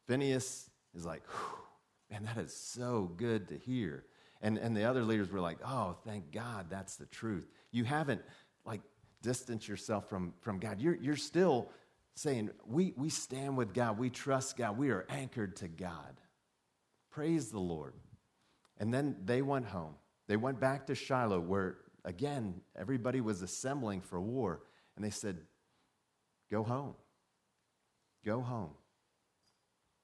Phineas 0.08 0.70
is 0.96 1.06
like, 1.06 1.24
man, 2.12 2.24
that 2.24 2.38
is 2.38 2.54
so 2.54 3.12
good 3.18 3.48
to 3.50 3.58
hear. 3.58 4.06
And, 4.42 4.58
and 4.58 4.76
the 4.76 4.86
other 4.86 5.04
leaders 5.04 5.30
were 5.32 5.42
like, 5.42 5.58
oh, 5.66 5.98
thank 6.06 6.32
God 6.32 6.68
that's 6.70 6.96
the 6.96 7.06
truth. 7.08 7.48
You 7.72 7.84
haven't 7.84 8.22
like 8.66 8.82
distanced 9.22 9.68
yourself 9.68 10.10
from, 10.10 10.34
from 10.40 10.60
God. 10.60 10.80
You're, 10.80 10.96
you're 10.96 11.18
still 11.18 11.70
saying, 12.16 12.50
we, 12.66 12.94
we 12.96 13.10
stand 13.10 13.58
with 13.58 13.74
God. 13.74 13.98
We 13.98 14.10
trust 14.10 14.58
God. 14.58 14.78
We 14.78 14.92
are 14.92 15.06
anchored 15.10 15.58
to 15.58 15.68
God. 15.68 16.22
Praise 17.12 17.50
the 17.50 17.60
Lord. 17.60 17.94
And 18.78 18.94
then 18.94 19.18
they 19.26 19.42
went 19.42 19.66
home. 19.66 19.96
They 20.28 20.38
went 20.38 20.60
back 20.60 20.88
to 20.88 20.96
Shiloh, 20.96 21.40
where 21.40 21.78
again, 22.06 22.62
everybody 22.78 23.20
was 23.20 23.42
assembling 23.42 24.02
for 24.02 24.22
war. 24.22 24.62
And 24.96 25.04
they 25.04 25.10
said, 25.10 25.38
Go 26.52 26.64
home. 26.64 26.96
Go 28.26 28.42
home. 28.42 28.72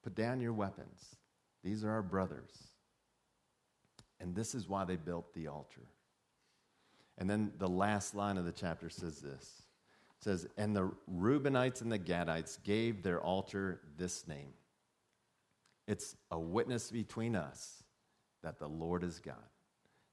Put 0.04 0.14
down 0.14 0.40
your 0.40 0.52
weapons. 0.52 1.16
These 1.64 1.84
are 1.84 1.90
our 1.90 2.02
brothers. 2.02 2.52
And 4.20 4.34
this 4.34 4.54
is 4.54 4.68
why 4.68 4.84
they 4.84 4.96
built 4.96 5.34
the 5.34 5.48
altar. 5.48 5.82
And 7.18 7.28
then 7.28 7.52
the 7.58 7.68
last 7.68 8.14
line 8.14 8.38
of 8.38 8.44
the 8.44 8.52
chapter 8.52 8.88
says 8.88 9.20
this 9.20 9.62
it 10.18 10.24
says, 10.24 10.46
And 10.56 10.74
the 10.74 10.90
Reubenites 11.12 11.82
and 11.82 11.90
the 11.90 11.98
Gadites 11.98 12.62
gave 12.62 13.02
their 13.02 13.20
altar 13.20 13.80
this 13.96 14.26
name 14.26 14.52
It's 15.86 16.16
a 16.30 16.38
witness 16.38 16.90
between 16.90 17.36
us 17.36 17.82
that 18.42 18.58
the 18.58 18.68
Lord 18.68 19.02
is 19.02 19.18
God. 19.18 19.36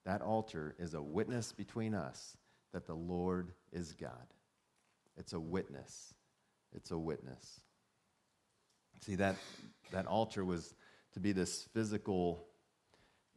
That 0.06 0.22
altar 0.22 0.76
is 0.80 0.94
a 0.94 1.02
witness 1.02 1.54
between 1.54 1.94
us 1.94 2.36
that 2.74 2.88
the 2.88 2.96
Lord 2.96 3.54
is 3.72 3.94
God. 3.94 4.34
It's 5.18 5.34
a 5.34 5.39
witness. 5.39 6.13
It's 6.76 6.92
a 6.92 6.98
witness. 6.98 7.62
See, 9.02 9.16
that, 9.16 9.36
that 9.92 10.08
altar 10.08 10.44
was 10.44 10.74
to 11.13 11.20
be 11.20 11.32
this 11.32 11.68
physical 11.74 12.48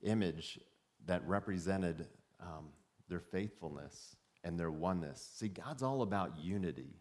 image 0.03 0.59
that 1.07 1.27
represented 1.27 2.07
um, 2.41 2.69
their 3.09 3.21
faithfulness 3.21 4.17
and 4.45 4.59
their 4.59 4.71
oneness. 4.71 5.29
See, 5.35 5.49
God's 5.49 5.83
all 5.83 6.03
about 6.03 6.39
unity. 6.39 6.95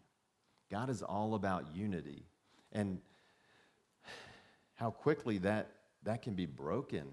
God 0.70 0.90
is 0.90 1.02
all 1.02 1.34
about 1.34 1.74
unity. 1.74 2.24
And 2.72 2.98
how 4.74 4.90
quickly 4.90 5.38
that, 5.38 5.70
that 6.02 6.22
can 6.22 6.34
be 6.34 6.46
broken. 6.46 7.04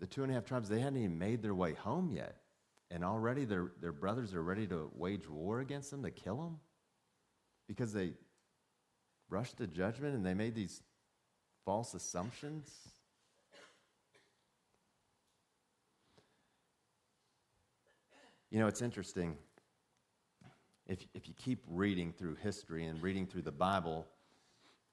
The 0.00 0.06
two 0.06 0.22
and 0.22 0.30
a 0.30 0.34
half 0.34 0.44
tribes, 0.44 0.68
they 0.68 0.80
hadn't 0.80 0.98
even 0.98 1.18
made 1.18 1.42
their 1.42 1.54
way 1.54 1.74
home 1.74 2.10
yet. 2.10 2.36
And 2.90 3.04
already 3.04 3.44
their, 3.44 3.72
their 3.80 3.92
brothers 3.92 4.34
are 4.34 4.42
ready 4.42 4.66
to 4.66 4.90
wage 4.94 5.28
war 5.28 5.60
against 5.60 5.90
them, 5.90 6.02
to 6.02 6.10
kill 6.10 6.36
them, 6.36 6.58
because 7.66 7.92
they 7.92 8.12
rushed 9.30 9.56
to 9.58 9.66
judgment 9.66 10.14
and 10.14 10.24
they 10.24 10.34
made 10.34 10.54
these 10.54 10.82
false 11.64 11.94
assumptions. 11.94 12.70
You 18.50 18.60
know, 18.60 18.66
it's 18.66 18.82
interesting. 18.82 19.36
If, 20.86 21.06
if 21.14 21.26
you 21.26 21.34
keep 21.34 21.64
reading 21.68 22.12
through 22.12 22.36
history 22.36 22.84
and 22.84 23.02
reading 23.02 23.26
through 23.26 23.42
the 23.42 23.52
Bible, 23.52 24.06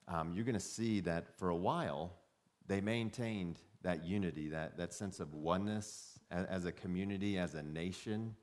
um, 0.08 0.32
you're 0.34 0.46
going 0.46 0.54
to 0.54 0.60
see 0.60 1.00
that 1.02 1.38
for 1.38 1.50
a 1.50 1.56
while, 1.56 2.14
they 2.68 2.82
maintained 2.82 3.60
that 3.84 4.06
unity, 4.06 4.48
that, 4.50 4.78
that 4.78 4.94
sense 4.94 5.20
of 5.20 5.34
oneness 5.34 6.20
as, 6.32 6.46
as 6.46 6.66
a 6.66 6.72
community, 6.72 7.38
as 7.38 7.56
a 7.56 7.64
nation. 7.64 8.36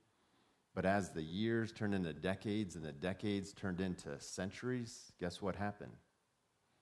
But 0.75 0.85
as 0.85 1.11
the 1.11 1.23
years 1.23 1.73
turned 1.73 1.95
into 1.95 2.13
decades 2.13 2.77
and 2.77 2.85
the 2.85 2.93
decades 2.93 3.53
turned 3.53 3.81
into 3.81 4.21
centuries, 4.21 5.13
guess 5.19 5.43
what 5.43 5.57
happened? 5.57 5.93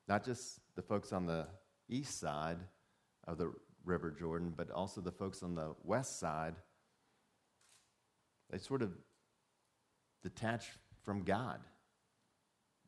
Not 0.09 0.25
just 0.25 0.61
the 0.75 0.83
folks 0.83 1.13
on 1.13 1.27
the 1.27 1.47
east 1.89 2.19
side 2.19 2.59
of 3.27 3.39
the 3.39 3.53
River 3.85 4.11
Jordan, 4.11 4.53
but 4.57 4.71
also 4.71 5.01
the 5.01 5.13
folks 5.13 5.43
on 5.43 5.55
the 5.55 5.75
west 5.85 6.19
side. 6.19 6.55
They 8.51 8.59
sort 8.59 8.83
of 8.83 8.93
detached 10.23 10.71
from 11.05 11.23
God. 11.23 11.61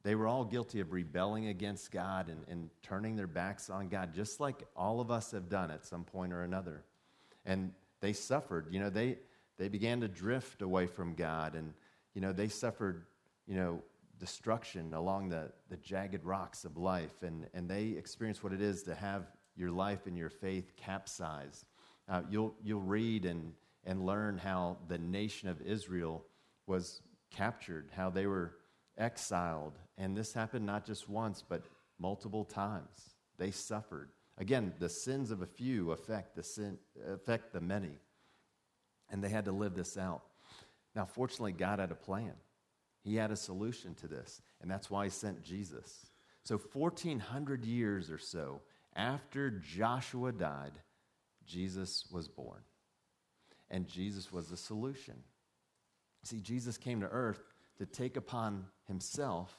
They 0.05 0.15
were 0.15 0.27
all 0.27 0.45
guilty 0.45 0.81
of 0.81 0.93
rebelling 0.93 1.49
against 1.49 1.91
God 1.91 2.29
and, 2.29 2.45
and 2.49 2.71
turning 2.83 3.17
their 3.17 3.27
backs 3.27 3.69
on 3.69 3.89
God, 3.89 4.15
just 4.15 4.41
like 4.41 4.65
all 4.77 5.01
of 5.01 5.11
us 5.11 5.33
have 5.33 5.49
done 5.49 5.71
at 5.71 5.85
some 5.85 6.05
point 6.05 6.33
or 6.33 6.43
another. 6.43 6.85
And 7.45 7.73
they 8.01 8.13
suffered. 8.13 8.69
You 8.71 8.81
know, 8.81 8.91
they, 8.91 9.19
they 9.59 9.69
began 9.69 10.01
to 10.01 10.09
drift 10.09 10.63
away 10.63 10.87
from 10.87 11.15
God, 11.15 11.55
and, 11.55 11.75
you 12.15 12.21
know, 12.21 12.33
they 12.33 12.49
suffered, 12.49 13.07
you 13.47 13.57
know, 13.57 13.83
destruction 14.19 14.95
along 14.95 15.29
the, 15.29 15.51
the 15.69 15.77
jagged 15.77 16.25
rocks 16.25 16.65
of 16.65 16.77
life, 16.77 17.23
and, 17.23 17.47
and 17.55 17.69
they 17.69 17.89
experience 17.89 18.43
what 18.43 18.53
it 18.53 18.61
is 18.61 18.83
to 18.85 18.95
have 18.95 19.27
your 19.57 19.71
life 19.71 20.07
and 20.07 20.17
your 20.17 20.31
faith 20.31 20.73
capsized. 20.77 21.65
Uh, 22.09 22.23
you'll, 22.31 22.55
you'll 22.63 22.81
read 22.81 23.25
and, 23.25 23.53
and 23.85 24.05
learn 24.07 24.39
how 24.39 24.77
the 24.89 24.99
nation 24.99 25.49
of 25.49 25.61
Israel 25.63 26.25
was 26.67 27.03
captured, 27.31 27.89
how 27.95 28.11
they 28.11 28.27
were 28.27 28.55
exiled. 28.97 29.79
And 29.97 30.17
this 30.17 30.33
happened 30.33 30.67
not 30.67 30.87
just 30.87 31.09
once, 31.09 31.43
but 31.47 31.63
multiple 31.99 32.45
times. 32.45 33.15
They 33.39 33.51
suffered. 33.51 34.11
Again, 34.39 34.73
the 34.79 34.89
sins 34.89 35.31
of 35.31 35.43
a 35.43 35.47
few 35.47 35.91
affect 35.93 36.37
the, 36.37 36.43
sin, 36.43 36.79
affect 37.07 37.53
the 37.53 37.61
many. 37.61 37.99
And 39.11 39.23
they 39.23 39.29
had 39.29 39.47
to 39.47 39.53
live 39.53 39.75
this 39.75 39.97
out. 39.97 40.23
Now, 40.95 41.07
fortunately, 41.07 41.53
God 41.53 41.79
had 41.79 41.91
a 41.91 41.97
plan. 41.97 42.33
He 43.09 43.17
had 43.17 43.31
a 43.31 43.37
solution 43.37 43.95
to 43.95 44.07
this, 44.07 44.43
and 44.61 44.71
that's 44.71 44.91
why 44.91 45.05
he 45.05 45.11
sent 45.11 45.43
Jesus. 45.43 46.11
So, 46.45 46.59
1400 46.59 47.65
years 47.65 48.11
or 48.11 48.19
so 48.19 48.61
after 48.95 49.49
Joshua 49.51 50.31
died, 50.31 50.73
Jesus 51.47 52.07
was 52.13 52.29
born. 52.29 52.61
And 53.71 53.89
Jesus 53.89 54.31
was 54.31 54.49
the 54.49 54.59
solution. 54.59 55.15
See, 56.23 56.41
Jesus 56.41 56.77
came 56.77 57.01
to 57.01 57.07
earth 57.07 57.55
to 57.79 57.87
take 57.87 58.19
upon 58.19 58.67
himself 58.87 59.59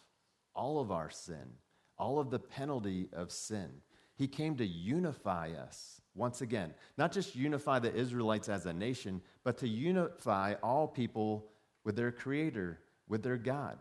all 0.54 0.80
of 0.80 0.92
our 0.92 1.10
sin, 1.10 1.56
all 1.98 2.20
of 2.20 2.30
the 2.30 2.38
penalty 2.38 3.10
of 3.14 3.32
sin. 3.32 3.70
He 4.16 4.28
came 4.28 4.58
to 4.58 4.66
unify 4.66 5.54
us 5.54 6.02
once 6.14 6.42
again, 6.42 6.76
not 7.00 7.12
just 7.12 7.36
unify 7.36 7.80
the 7.80 7.96
Israelites 7.96 8.48
as 8.48 8.68
a 8.68 8.74
nation, 8.74 9.22
but 9.44 9.58
to 9.58 9.68
unify 9.68 10.54
all 10.62 10.88
people 10.88 11.48
with 11.84 11.96
their 11.96 12.12
Creator, 12.12 12.80
with 13.10 13.24
their 13.24 13.38
God. 13.38 13.78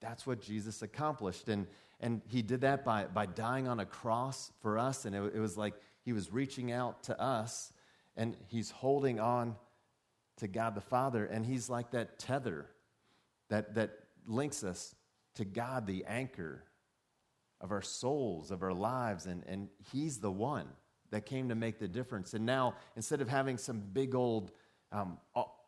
That's 0.00 0.26
what 0.26 0.40
Jesus 0.40 0.80
accomplished. 0.80 1.48
And, 1.48 1.66
and 2.00 2.22
he 2.28 2.40
did 2.40 2.62
that 2.62 2.84
by, 2.84 3.04
by 3.04 3.26
dying 3.26 3.68
on 3.68 3.80
a 3.80 3.84
cross 3.84 4.50
for 4.62 4.78
us. 4.78 5.04
And 5.04 5.14
it, 5.14 5.34
it 5.34 5.40
was 5.40 5.58
like 5.58 5.74
he 6.02 6.14
was 6.14 6.32
reaching 6.32 6.72
out 6.72 7.02
to 7.04 7.20
us 7.20 7.72
and 8.16 8.36
he's 8.46 8.70
holding 8.70 9.20
on 9.20 9.56
to 10.38 10.48
God 10.48 10.74
the 10.74 10.80
Father. 10.80 11.26
And 11.26 11.44
he's 11.44 11.68
like 11.68 11.90
that 11.90 12.18
tether 12.18 12.66
that, 13.50 13.74
that 13.74 13.90
links 14.26 14.64
us 14.64 14.94
to 15.34 15.44
God, 15.44 15.86
the 15.86 16.04
anchor 16.06 16.64
of 17.60 17.72
our 17.72 17.82
souls, 17.82 18.50
of 18.50 18.62
our 18.62 18.72
lives. 18.72 19.26
And, 19.26 19.44
and 19.46 19.68
He's 19.92 20.18
the 20.18 20.30
one 20.30 20.66
that 21.10 21.26
came 21.26 21.48
to 21.48 21.54
make 21.54 21.78
the 21.78 21.88
difference. 21.88 22.34
And 22.34 22.46
now, 22.46 22.74
instead 22.96 23.20
of 23.20 23.28
having 23.28 23.58
some 23.58 23.80
big 23.92 24.14
old 24.14 24.52
um, 24.92 25.18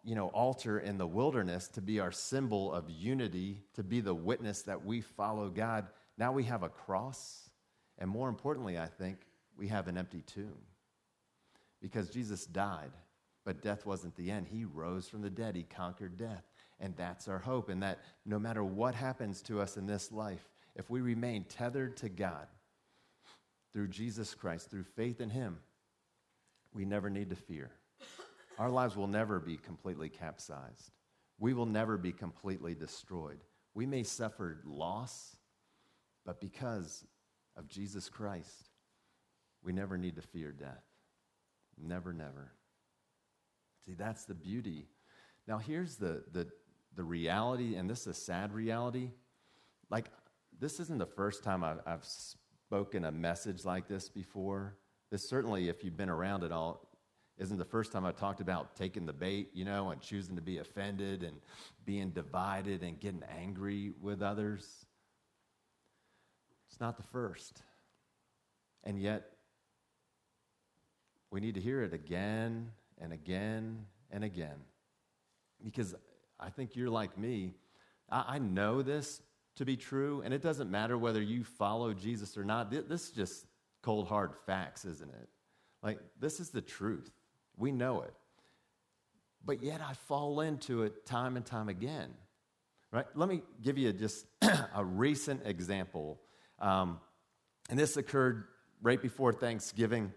you 0.04 0.14
know, 0.14 0.28
altar 0.28 0.80
in 0.80 0.98
the 0.98 1.06
wilderness 1.06 1.68
to 1.68 1.80
be 1.80 2.00
our 2.00 2.10
symbol 2.10 2.72
of 2.72 2.90
unity, 2.90 3.62
to 3.74 3.82
be 3.82 4.00
the 4.00 4.14
witness 4.14 4.62
that 4.62 4.84
we 4.84 5.00
follow 5.00 5.48
God, 5.48 5.86
now 6.18 6.32
we 6.32 6.44
have 6.44 6.62
a 6.62 6.68
cross. 6.68 7.50
And 7.98 8.10
more 8.10 8.28
importantly, 8.28 8.78
I 8.78 8.86
think, 8.86 9.18
we 9.56 9.68
have 9.68 9.86
an 9.86 9.98
empty 9.98 10.22
tomb. 10.22 10.58
Because 11.80 12.08
Jesus 12.08 12.46
died, 12.46 12.90
but 13.44 13.62
death 13.62 13.86
wasn't 13.86 14.16
the 14.16 14.30
end. 14.30 14.48
He 14.48 14.64
rose 14.64 15.08
from 15.08 15.22
the 15.22 15.30
dead, 15.30 15.54
He 15.54 15.62
conquered 15.62 16.16
death. 16.16 16.44
And 16.80 16.96
that's 16.96 17.28
our 17.28 17.38
hope. 17.38 17.68
And 17.68 17.82
that 17.82 18.00
no 18.26 18.38
matter 18.38 18.64
what 18.64 18.94
happens 18.94 19.40
to 19.42 19.60
us 19.60 19.76
in 19.76 19.86
this 19.86 20.10
life, 20.10 20.48
if 20.74 20.90
we 20.90 21.00
remain 21.00 21.44
tethered 21.44 21.96
to 21.98 22.08
God 22.08 22.46
through 23.72 23.88
Jesus 23.88 24.34
Christ, 24.34 24.70
through 24.70 24.84
faith 24.84 25.20
in 25.20 25.30
Him, 25.30 25.58
we 26.74 26.84
never 26.84 27.10
need 27.10 27.30
to 27.30 27.36
fear. 27.36 27.70
Our 28.62 28.70
lives 28.70 28.96
will 28.96 29.08
never 29.08 29.40
be 29.40 29.56
completely 29.56 30.08
capsized. 30.08 30.92
We 31.40 31.52
will 31.52 31.66
never 31.66 31.98
be 31.98 32.12
completely 32.12 32.76
destroyed. 32.76 33.40
We 33.74 33.86
may 33.86 34.04
suffer 34.04 34.60
loss, 34.64 35.36
but 36.24 36.40
because 36.40 37.04
of 37.56 37.66
Jesus 37.66 38.08
Christ, 38.08 38.70
we 39.64 39.72
never 39.72 39.98
need 39.98 40.14
to 40.14 40.22
fear 40.22 40.52
death. 40.52 40.84
Never, 41.76 42.12
never. 42.12 42.52
See, 43.84 43.94
that's 43.94 44.26
the 44.26 44.34
beauty. 44.34 44.86
Now, 45.48 45.58
here's 45.58 45.96
the, 45.96 46.22
the, 46.30 46.46
the 46.94 47.02
reality, 47.02 47.74
and 47.74 47.90
this 47.90 48.02
is 48.02 48.06
a 48.06 48.14
sad 48.14 48.52
reality. 48.52 49.10
Like, 49.90 50.08
this 50.60 50.78
isn't 50.78 50.98
the 50.98 51.06
first 51.06 51.42
time 51.42 51.64
I've, 51.64 51.80
I've 51.84 52.04
spoken 52.04 53.06
a 53.06 53.10
message 53.10 53.64
like 53.64 53.88
this 53.88 54.08
before. 54.08 54.76
This 55.10 55.28
certainly, 55.28 55.68
if 55.68 55.82
you've 55.82 55.96
been 55.96 56.08
around 56.08 56.44
at 56.44 56.52
all, 56.52 56.91
isn't 57.42 57.58
the 57.58 57.64
first 57.64 57.90
time 57.90 58.04
I 58.04 58.12
talked 58.12 58.40
about 58.40 58.76
taking 58.76 59.04
the 59.04 59.12
bait, 59.12 59.50
you 59.52 59.64
know, 59.64 59.90
and 59.90 60.00
choosing 60.00 60.36
to 60.36 60.42
be 60.42 60.58
offended 60.58 61.24
and 61.24 61.36
being 61.84 62.10
divided 62.10 62.82
and 62.84 63.00
getting 63.00 63.24
angry 63.36 63.92
with 64.00 64.22
others. 64.22 64.86
It's 66.70 66.80
not 66.80 66.96
the 66.96 67.02
first. 67.02 67.60
And 68.84 68.96
yet, 69.00 69.24
we 71.32 71.40
need 71.40 71.54
to 71.56 71.60
hear 71.60 71.82
it 71.82 71.92
again 71.92 72.70
and 73.00 73.12
again 73.12 73.86
and 74.12 74.22
again. 74.22 74.58
Because 75.64 75.96
I 76.38 76.50
think 76.50 76.76
you're 76.76 76.90
like 76.90 77.18
me. 77.18 77.54
I, 78.08 78.36
I 78.36 78.38
know 78.38 78.82
this 78.82 79.20
to 79.56 79.64
be 79.64 79.76
true, 79.76 80.22
and 80.24 80.32
it 80.32 80.42
doesn't 80.42 80.70
matter 80.70 80.96
whether 80.96 81.20
you 81.20 81.42
follow 81.42 81.92
Jesus 81.92 82.38
or 82.38 82.44
not. 82.44 82.70
This 82.70 83.08
is 83.08 83.10
just 83.10 83.46
cold, 83.82 84.06
hard 84.06 84.32
facts, 84.46 84.84
isn't 84.84 85.10
it? 85.10 85.28
Like, 85.82 85.98
this 86.20 86.38
is 86.38 86.50
the 86.50 86.62
truth. 86.62 87.10
We 87.56 87.72
know 87.72 88.02
it. 88.02 88.14
But 89.44 89.62
yet 89.62 89.80
I 89.80 89.94
fall 89.94 90.40
into 90.40 90.82
it 90.82 91.04
time 91.06 91.36
and 91.36 91.44
time 91.44 91.68
again. 91.68 92.10
Right? 92.92 93.06
Let 93.14 93.28
me 93.28 93.42
give 93.62 93.78
you 93.78 93.92
just 93.92 94.26
a 94.74 94.84
recent 94.84 95.46
example. 95.46 96.20
Um, 96.60 97.00
and 97.70 97.78
this 97.78 97.96
occurred 97.96 98.44
right 98.82 99.00
before 99.00 99.32
Thanksgiving. 99.32 100.12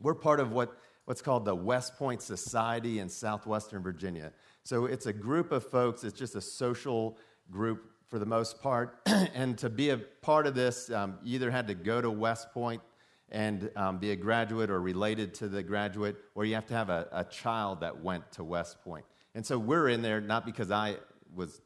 We're 0.00 0.14
part 0.14 0.40
of 0.40 0.52
what, 0.52 0.76
what's 1.06 1.22
called 1.22 1.44
the 1.44 1.54
West 1.54 1.96
Point 1.96 2.22
Society 2.22 2.98
in 2.98 3.08
southwestern 3.08 3.82
Virginia. 3.82 4.32
So 4.62 4.84
it's 4.84 5.06
a 5.06 5.12
group 5.12 5.52
of 5.52 5.64
folks, 5.64 6.04
it's 6.04 6.18
just 6.18 6.34
a 6.34 6.40
social 6.40 7.16
group 7.50 7.90
for 8.08 8.18
the 8.18 8.26
most 8.26 8.60
part. 8.60 8.98
and 9.06 9.56
to 9.58 9.70
be 9.70 9.90
a 9.90 9.98
part 9.98 10.46
of 10.46 10.54
this, 10.54 10.90
um, 10.90 11.18
you 11.22 11.36
either 11.36 11.50
had 11.50 11.68
to 11.68 11.74
go 11.74 12.00
to 12.00 12.10
West 12.10 12.52
Point 12.52 12.82
and 13.30 13.70
um, 13.76 13.98
be 13.98 14.10
a 14.10 14.16
graduate 14.16 14.70
or 14.70 14.80
related 14.80 15.34
to 15.34 15.48
the 15.48 15.62
graduate, 15.62 16.16
or 16.34 16.44
you 16.44 16.54
have 16.54 16.66
to 16.66 16.74
have 16.74 16.90
a, 16.90 17.08
a 17.12 17.24
child 17.24 17.80
that 17.80 18.02
went 18.02 18.30
to 18.32 18.44
West 18.44 18.82
Point. 18.82 19.04
And 19.34 19.46
so 19.46 19.58
we're 19.58 19.88
in 19.88 20.02
there 20.02 20.20
not 20.20 20.44
because 20.44 20.70
I 20.70 20.96
was 21.34 21.60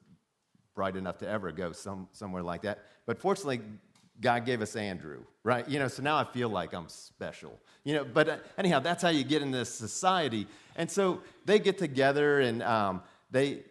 bright 0.75 0.97
enough 0.97 1.19
to 1.19 1.29
ever 1.29 1.53
go 1.53 1.73
some, 1.73 2.09
somewhere 2.13 2.43
like 2.43 2.63
that, 2.63 2.85
but 3.07 3.19
fortunately, 3.19 3.61
God 4.21 4.45
gave 4.47 4.63
us 4.63 4.77
Andrew, 4.77 5.25
right? 5.43 5.69
You 5.69 5.79
know, 5.79 5.89
so 5.89 6.03
now 6.03 6.17
I 6.17 6.25
feel 6.25 6.49
like 6.49 6.73
I'm 6.73 6.89
special. 6.89 7.59
You 7.83 7.95
know, 7.95 8.05
but 8.05 8.29
uh, 8.29 8.37
anyhow, 8.57 8.79
that's 8.79 9.03
how 9.03 9.09
you 9.09 9.25
get 9.25 9.43
in 9.43 9.51
this 9.51 9.69
society. 9.69 10.47
And 10.77 10.91
so 10.91 11.21
they 11.45 11.59
get 11.59 11.79
together 11.79 12.41
and 12.41 12.63
um, 12.63 13.03
they, 13.31 13.63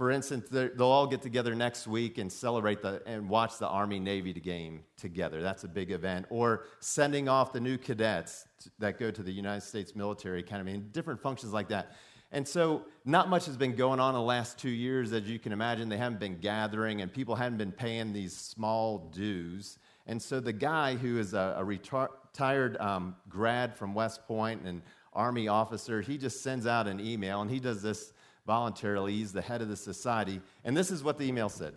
for 0.00 0.10
instance, 0.10 0.48
they'll 0.48 0.80
all 0.80 1.06
get 1.06 1.20
together 1.20 1.54
next 1.54 1.86
week 1.86 2.16
and 2.16 2.32
celebrate 2.32 2.80
the, 2.80 3.02
and 3.04 3.28
watch 3.28 3.58
the 3.58 3.68
Army 3.68 4.00
Navy 4.00 4.32
game 4.32 4.82
together. 4.96 5.42
That's 5.42 5.64
a 5.64 5.68
big 5.68 5.90
event. 5.90 6.24
Or 6.30 6.64
sending 6.78 7.28
off 7.28 7.52
the 7.52 7.60
new 7.60 7.76
cadets 7.76 8.46
that 8.78 8.98
go 8.98 9.10
to 9.10 9.22
the 9.22 9.30
United 9.30 9.60
States 9.60 9.94
Military 9.94 10.40
Academy 10.40 10.72
and 10.72 10.90
different 10.90 11.20
functions 11.20 11.52
like 11.52 11.68
that. 11.68 11.92
And 12.32 12.48
so, 12.48 12.86
not 13.04 13.28
much 13.28 13.44
has 13.44 13.58
been 13.58 13.76
going 13.76 14.00
on 14.00 14.14
in 14.14 14.20
the 14.20 14.26
last 14.26 14.56
two 14.56 14.70
years, 14.70 15.12
as 15.12 15.24
you 15.24 15.38
can 15.38 15.52
imagine. 15.52 15.90
They 15.90 15.98
haven't 15.98 16.18
been 16.18 16.40
gathering, 16.40 17.02
and 17.02 17.12
people 17.12 17.34
hadn't 17.34 17.58
been 17.58 17.70
paying 17.70 18.14
these 18.14 18.34
small 18.34 19.10
dues. 19.12 19.76
And 20.06 20.22
so, 20.22 20.40
the 20.40 20.54
guy 20.54 20.96
who 20.96 21.18
is 21.18 21.34
a, 21.34 21.56
a 21.58 21.62
retired 21.62 22.78
um, 22.78 23.16
grad 23.28 23.76
from 23.76 23.92
West 23.92 24.26
Point 24.26 24.62
and 24.64 24.80
Army 25.12 25.46
officer, 25.48 26.00
he 26.00 26.16
just 26.16 26.42
sends 26.42 26.66
out 26.66 26.88
an 26.88 27.00
email, 27.00 27.42
and 27.42 27.50
he 27.50 27.60
does 27.60 27.82
this 27.82 28.14
voluntarily. 28.50 29.12
He's 29.12 29.32
the 29.32 29.42
head 29.42 29.62
of 29.62 29.68
the 29.68 29.76
society. 29.76 30.40
And 30.64 30.76
this 30.76 30.90
is 30.90 31.04
what 31.04 31.18
the 31.18 31.24
email 31.24 31.48
said 31.48 31.74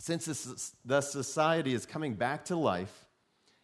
Since 0.00 0.26
the 0.84 1.00
society 1.00 1.72
is 1.72 1.86
coming 1.86 2.14
back 2.14 2.46
to 2.46 2.56
life, 2.56 3.06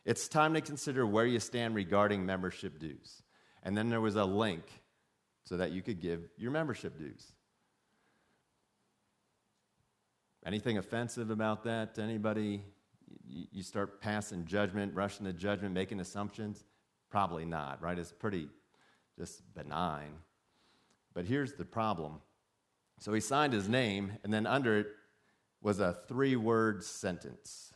it's 0.05 0.29
time 0.29 0.55
to 0.55 0.61
consider 0.61 1.05
where 1.05 1.27
you 1.27 1.41
stand 1.41 1.75
regarding 1.75 2.25
membership 2.25 2.79
dues. 2.79 3.25
And 3.65 3.77
then 3.77 3.89
there 3.91 4.01
was 4.01 4.15
a 4.15 4.25
link 4.25 4.63
so 5.43 5.57
that 5.57 5.73
you 5.73 5.83
could 5.83 6.01
give 6.01 6.21
your 6.39 6.53
membership 6.53 6.97
dues. 6.97 7.33
Anything 10.47 10.79
offensive 10.79 11.31
about 11.31 11.65
that 11.65 11.97
to 11.97 12.03
anybody? 12.03 12.63
You 13.27 13.65
start 13.65 14.01
passing 14.01 14.45
judgment, 14.45 14.95
rushing 14.95 15.27
to 15.27 15.33
judgment, 15.33 15.75
making 15.75 15.99
assumptions? 15.99 16.65
Probably 17.11 17.45
not, 17.45 17.83
right? 17.83 17.99
It's 17.99 18.13
pretty 18.13 18.49
just 19.19 19.43
benign. 19.53 20.13
But 21.15 21.25
here's 21.25 21.55
the 21.55 21.65
problem. 21.65 22.21
So 22.99 23.13
he 23.13 23.21
signed 23.21 23.53
his 23.53 23.69
name, 23.69 24.13
and 24.25 24.33
then 24.33 24.47
under 24.47 24.79
it 24.79 24.87
was 25.63 25.81
a 25.81 25.99
three 26.07 26.37
word 26.37 26.83
sentence 26.85 27.73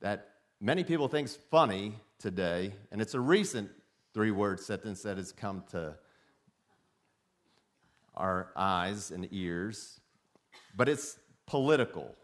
that 0.00 0.28
many 0.60 0.84
people 0.84 1.08
think 1.08 1.26
is 1.26 1.38
funny 1.50 1.94
today, 2.18 2.72
and 2.92 3.00
it's 3.00 3.14
a 3.14 3.20
recent 3.20 3.70
three 4.12 4.30
word 4.30 4.60
sentence 4.60 5.02
that 5.02 5.16
has 5.16 5.32
come 5.32 5.64
to 5.70 5.94
our 8.14 8.50
eyes 8.56 9.10
and 9.10 9.28
ears, 9.30 10.00
but 10.74 10.88
it's 10.88 11.18
political 11.46 12.14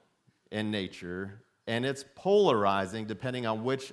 in 0.51 0.71
nature 0.71 1.43
and 1.67 1.85
it's 1.87 2.05
polarizing 2.15 3.07
depending 3.07 3.47
on 3.47 3.63
which 3.63 3.93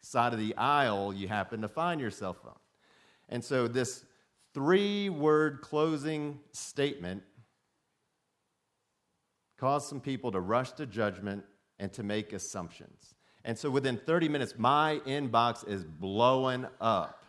side 0.00 0.32
of 0.32 0.38
the 0.38 0.56
aisle 0.56 1.12
you 1.12 1.28
happen 1.28 1.60
to 1.60 1.68
find 1.68 2.00
yourself 2.00 2.38
on. 2.44 2.56
And 3.28 3.44
so, 3.44 3.68
this 3.68 4.04
three 4.54 5.08
word 5.08 5.60
closing 5.60 6.40
statement 6.52 7.22
caused 9.58 9.88
some 9.88 10.00
people 10.00 10.32
to 10.32 10.40
rush 10.40 10.72
to 10.72 10.86
judgment 10.86 11.44
and 11.78 11.92
to 11.92 12.02
make 12.02 12.32
assumptions. 12.32 13.14
And 13.44 13.56
so, 13.56 13.70
within 13.70 13.96
30 13.96 14.28
minutes, 14.28 14.54
my 14.56 15.00
inbox 15.06 15.66
is 15.66 15.84
blowing 15.84 16.66
up, 16.80 17.24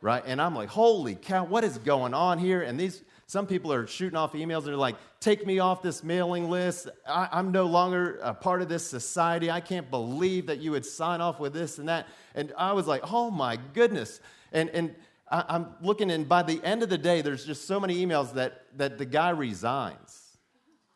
right? 0.00 0.22
And 0.24 0.40
I'm 0.40 0.54
like, 0.54 0.68
holy 0.68 1.14
cow, 1.14 1.44
what 1.44 1.64
is 1.64 1.78
going 1.78 2.14
on 2.14 2.38
here? 2.38 2.62
And 2.62 2.78
these 2.78 3.02
some 3.30 3.46
people 3.46 3.72
are 3.72 3.86
shooting 3.86 4.16
off 4.16 4.32
emails. 4.32 4.64
They're 4.64 4.76
like, 4.76 4.96
take 5.20 5.46
me 5.46 5.60
off 5.60 5.82
this 5.82 6.02
mailing 6.02 6.50
list. 6.50 6.88
I, 7.06 7.38
am 7.38 7.52
no 7.52 7.66
longer 7.66 8.18
a 8.24 8.34
part 8.34 8.60
of 8.60 8.68
this 8.68 8.84
society. 8.84 9.52
I 9.52 9.60
can't 9.60 9.88
believe 9.88 10.46
that 10.46 10.58
you 10.58 10.72
would 10.72 10.84
sign 10.84 11.20
off 11.20 11.38
with 11.38 11.52
this 11.52 11.78
and 11.78 11.88
that. 11.88 12.08
And 12.34 12.52
I 12.58 12.72
was 12.72 12.88
like, 12.88 13.02
oh 13.04 13.30
my 13.30 13.56
goodness. 13.72 14.20
And, 14.50 14.68
and 14.70 14.96
I, 15.30 15.44
I'm 15.48 15.74
looking, 15.80 16.10
and 16.10 16.28
by 16.28 16.42
the 16.42 16.60
end 16.64 16.82
of 16.82 16.88
the 16.88 16.98
day, 16.98 17.22
there's 17.22 17.44
just 17.44 17.66
so 17.66 17.78
many 17.78 18.04
emails 18.04 18.34
that, 18.34 18.66
that 18.76 18.98
the 18.98 19.06
guy 19.06 19.30
resigns. 19.30 20.38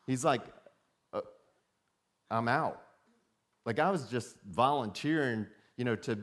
He's 0.06 0.24
like, 0.24 0.42
uh, 1.12 1.20
I'm 2.30 2.48
out. 2.48 2.80
Like 3.64 3.78
I 3.78 3.90
was 3.90 4.08
just 4.08 4.36
volunteering, 4.46 5.46
you 5.76 5.84
know, 5.84 5.96
to 5.96 6.18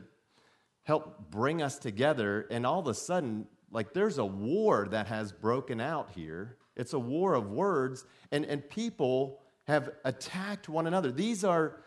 help 0.84 1.30
bring 1.30 1.62
us 1.62 1.78
together. 1.78 2.46
And 2.50 2.66
all 2.66 2.80
of 2.80 2.86
a 2.86 2.94
sudden, 2.94 3.46
like 3.70 3.94
there's 3.94 4.18
a 4.18 4.24
war 4.24 4.86
that 4.90 5.06
has 5.06 5.32
broken 5.32 5.80
out 5.80 6.10
here. 6.14 6.58
It's 6.76 6.92
a 6.92 6.98
war 6.98 7.34
of 7.34 7.50
words, 7.50 8.04
and, 8.30 8.44
and 8.44 8.68
people 8.68 9.40
have 9.64 9.90
attacked 10.04 10.68
one 10.68 10.86
another. 10.86 11.12
These 11.12 11.44
are, 11.44 11.80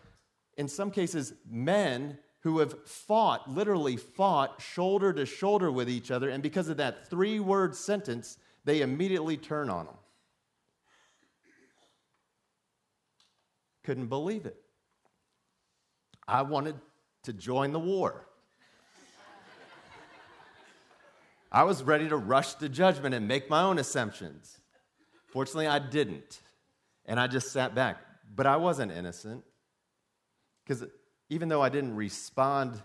in 0.58 0.68
some 0.68 0.92
cases, 0.92 1.34
men 1.50 2.18
who 2.46 2.60
have 2.60 2.88
fought, 2.88 3.50
literally 3.50 3.98
fought, 3.98 4.62
shoulder 4.62 5.12
to 5.12 5.26
shoulder 5.26 5.72
with 5.72 5.90
each 5.90 6.12
other, 6.12 6.30
and 6.30 6.44
because 6.44 6.70
of 6.70 6.78
that 6.78 7.10
three 7.10 7.40
word 7.40 7.76
sentence, 7.76 8.38
they 8.66 8.82
immediately 8.82 9.36
turn 9.36 9.68
on 9.68 9.88
them. 9.88 9.96
Couldn't 13.84 14.10
believe 14.10 14.46
it. 14.46 14.58
I 16.28 16.44
wanted 16.44 16.76
to 17.24 17.34
join 17.34 17.74
the 17.74 17.80
war. 17.80 18.28
I 21.52 21.64
was 21.64 21.82
ready 21.82 22.08
to 22.10 22.16
rush 22.16 22.54
to 22.56 22.70
judgment 22.70 23.16
and 23.16 23.28
make 23.28 23.50
my 23.50 23.64
own 23.64 23.80
assumptions. 23.80 24.60
Fortunately, 25.30 25.66
I 25.66 25.80
didn't. 25.80 26.42
And 27.08 27.20
I 27.20 27.26
just 27.26 27.52
sat 27.52 27.74
back. 27.74 27.98
But 28.36 28.46
I 28.46 28.58
wasn't 28.58 28.92
innocent. 28.92 29.44
Because 30.64 30.84
even 31.30 31.50
though 31.50 31.62
I 31.62 31.70
didn't 31.70 31.96
respond 31.96 32.82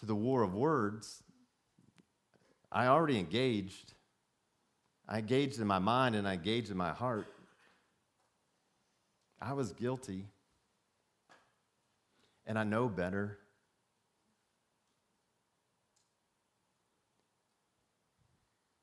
to 0.00 0.06
the 0.06 0.14
war 0.14 0.42
of 0.42 0.54
words, 0.54 1.22
I 2.70 2.86
already 2.86 3.18
engaged. 3.18 3.92
I 5.08 5.18
engaged 5.18 5.60
in 5.60 5.66
my 5.66 5.78
mind 5.78 6.14
and 6.14 6.26
I 6.26 6.34
engaged 6.34 6.70
in 6.70 6.76
my 6.76 6.92
heart. 6.92 7.26
I 9.40 9.52
was 9.52 9.72
guilty. 9.72 10.26
And 12.46 12.58
I 12.58 12.64
know 12.64 12.88
better. 12.88 13.38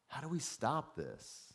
How 0.08 0.22
do 0.22 0.28
we 0.28 0.40
stop 0.40 0.96
this? 0.96 1.49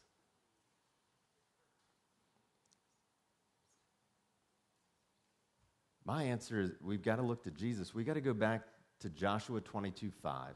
My 6.04 6.24
answer 6.24 6.60
is 6.60 6.72
we've 6.82 7.02
got 7.02 7.16
to 7.16 7.22
look 7.22 7.42
to 7.44 7.50
Jesus. 7.50 7.94
We've 7.94 8.06
got 8.06 8.14
to 8.14 8.20
go 8.20 8.34
back 8.34 8.62
to 9.00 9.08
Joshua 9.08 9.60
22 9.60 10.10
5. 10.10 10.54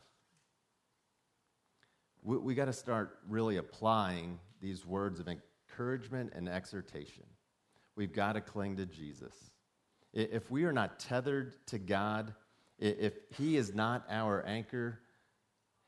We, 2.22 2.37
we 2.38 2.54
got 2.54 2.66
to 2.66 2.72
start 2.72 3.18
really 3.28 3.56
applying 3.56 4.38
these 4.61 4.84
words 4.84 5.20
of 5.20 5.28
encouragement 5.28 6.32
and 6.34 6.48
exhortation. 6.48 7.24
We've 7.96 8.12
got 8.12 8.34
to 8.34 8.40
cling 8.40 8.76
to 8.76 8.87
Jesus. 8.87 9.34
If 10.12 10.50
we 10.50 10.64
are 10.64 10.72
not 10.72 10.98
tethered 10.98 11.54
to 11.66 11.78
God, 11.78 12.34
if 12.78 13.14
He 13.37 13.56
is 13.56 13.74
not 13.74 14.04
our 14.11 14.44
anchor, 14.46 15.00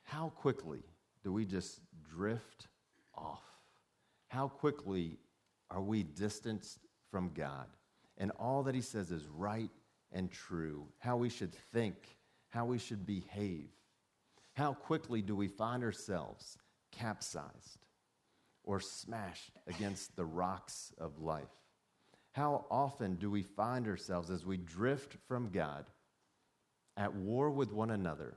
how 0.04 0.30
quickly 0.36 0.82
do 1.22 1.32
we 1.32 1.44
just 1.44 1.80
drift 2.02 2.68
off? 3.14 3.42
How 4.28 4.48
quickly 4.48 5.18
are 5.70 5.82
we 5.82 6.02
distanced 6.02 6.78
from 7.10 7.30
God? 7.34 7.66
And 8.20 8.30
all 8.38 8.62
that 8.62 8.76
He 8.76 8.80
says 8.80 9.10
is 9.10 9.26
right 9.26 9.70
and 10.12 10.30
true, 10.30 10.86
how 10.98 11.16
we 11.16 11.28
should 11.28 11.52
think, 11.72 11.96
how 12.50 12.66
we 12.66 12.78
should 12.78 13.04
behave. 13.04 13.70
How 14.54 14.74
quickly 14.74 15.22
do 15.22 15.34
we 15.34 15.48
find 15.48 15.82
ourselves 15.82 16.56
capsized 16.92 17.86
or 18.62 18.78
smashed 18.78 19.58
against 19.66 20.14
the 20.14 20.24
rocks 20.24 20.92
of 20.98 21.18
life? 21.18 21.48
How 22.32 22.66
often 22.70 23.16
do 23.16 23.28
we 23.28 23.42
find 23.42 23.88
ourselves 23.88 24.30
as 24.30 24.46
we 24.46 24.56
drift 24.56 25.16
from 25.26 25.50
God 25.50 25.86
at 26.96 27.14
war 27.14 27.50
with 27.50 27.72
one 27.72 27.90
another, 27.90 28.36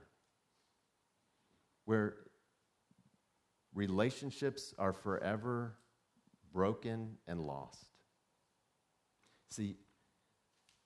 where 1.84 2.16
relationships 3.74 4.72
are 4.78 4.92
forever 4.92 5.76
broken 6.52 7.16
and 7.26 7.40
lost. 7.40 7.93
See, 9.54 9.76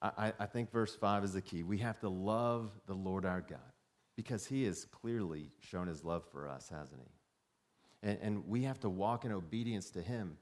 I, 0.03 0.33
I, 0.39 0.47
think 0.47 0.71
verse 0.71 0.95
5 0.95 1.25
is 1.25 1.33
the 1.33 1.41
key. 1.41 1.63
We 1.63 1.79
have 1.79 1.99
to 2.01 2.09
love 2.09 2.71
the 2.87 2.95
Lord 2.95 3.25
our 3.25 3.41
God 3.41 3.59
because 4.15 4.47
he 4.47 4.65
has 4.65 4.85
clearly 4.85 5.51
shown 5.61 5.87
his 5.89 6.05
love 6.05 6.25
for 6.31 6.47
us, 6.47 6.69
hasn't 6.69 7.01
he? 7.01 8.09
And, 8.09 8.19
and 8.21 8.49
we 8.49 8.65
have 8.65 8.79
to 8.81 8.91
walk 8.91 9.25
in 9.25 9.33
obedience 9.33 9.91
to 9.93 10.03
him. 10.03 10.37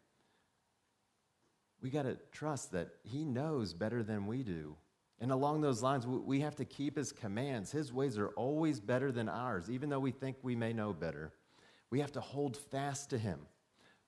we 1.81 1.91
got 1.91 2.03
to 2.03 2.19
trust 2.33 2.73
that 2.73 2.89
He 3.05 3.25
knows 3.25 3.73
better 3.73 4.03
than 4.03 4.27
we 4.27 4.43
do. 4.43 4.77
And 5.21 5.31
along 5.33 5.61
those 5.61 5.83
lines, 5.83 6.07
we 6.07 6.41
have 6.41 6.57
to 6.57 6.65
keep 6.65 6.97
His 6.97 7.13
commands. 7.13 7.71
His 7.71 7.93
ways 7.93 8.19
are 8.19 8.29
always 8.31 8.81
better 8.81 9.13
than 9.13 9.29
ours, 9.29 9.71
even 9.71 9.89
though 9.89 10.01
we 10.01 10.11
think 10.11 10.37
we 10.43 10.57
may 10.57 10.73
know 10.73 10.93
better. 10.93 11.33
We 11.91 12.01
have 12.01 12.13
to 12.13 12.21
hold 12.21 12.57
fast 12.57 13.11
to 13.11 13.19
Him. 13.19 13.39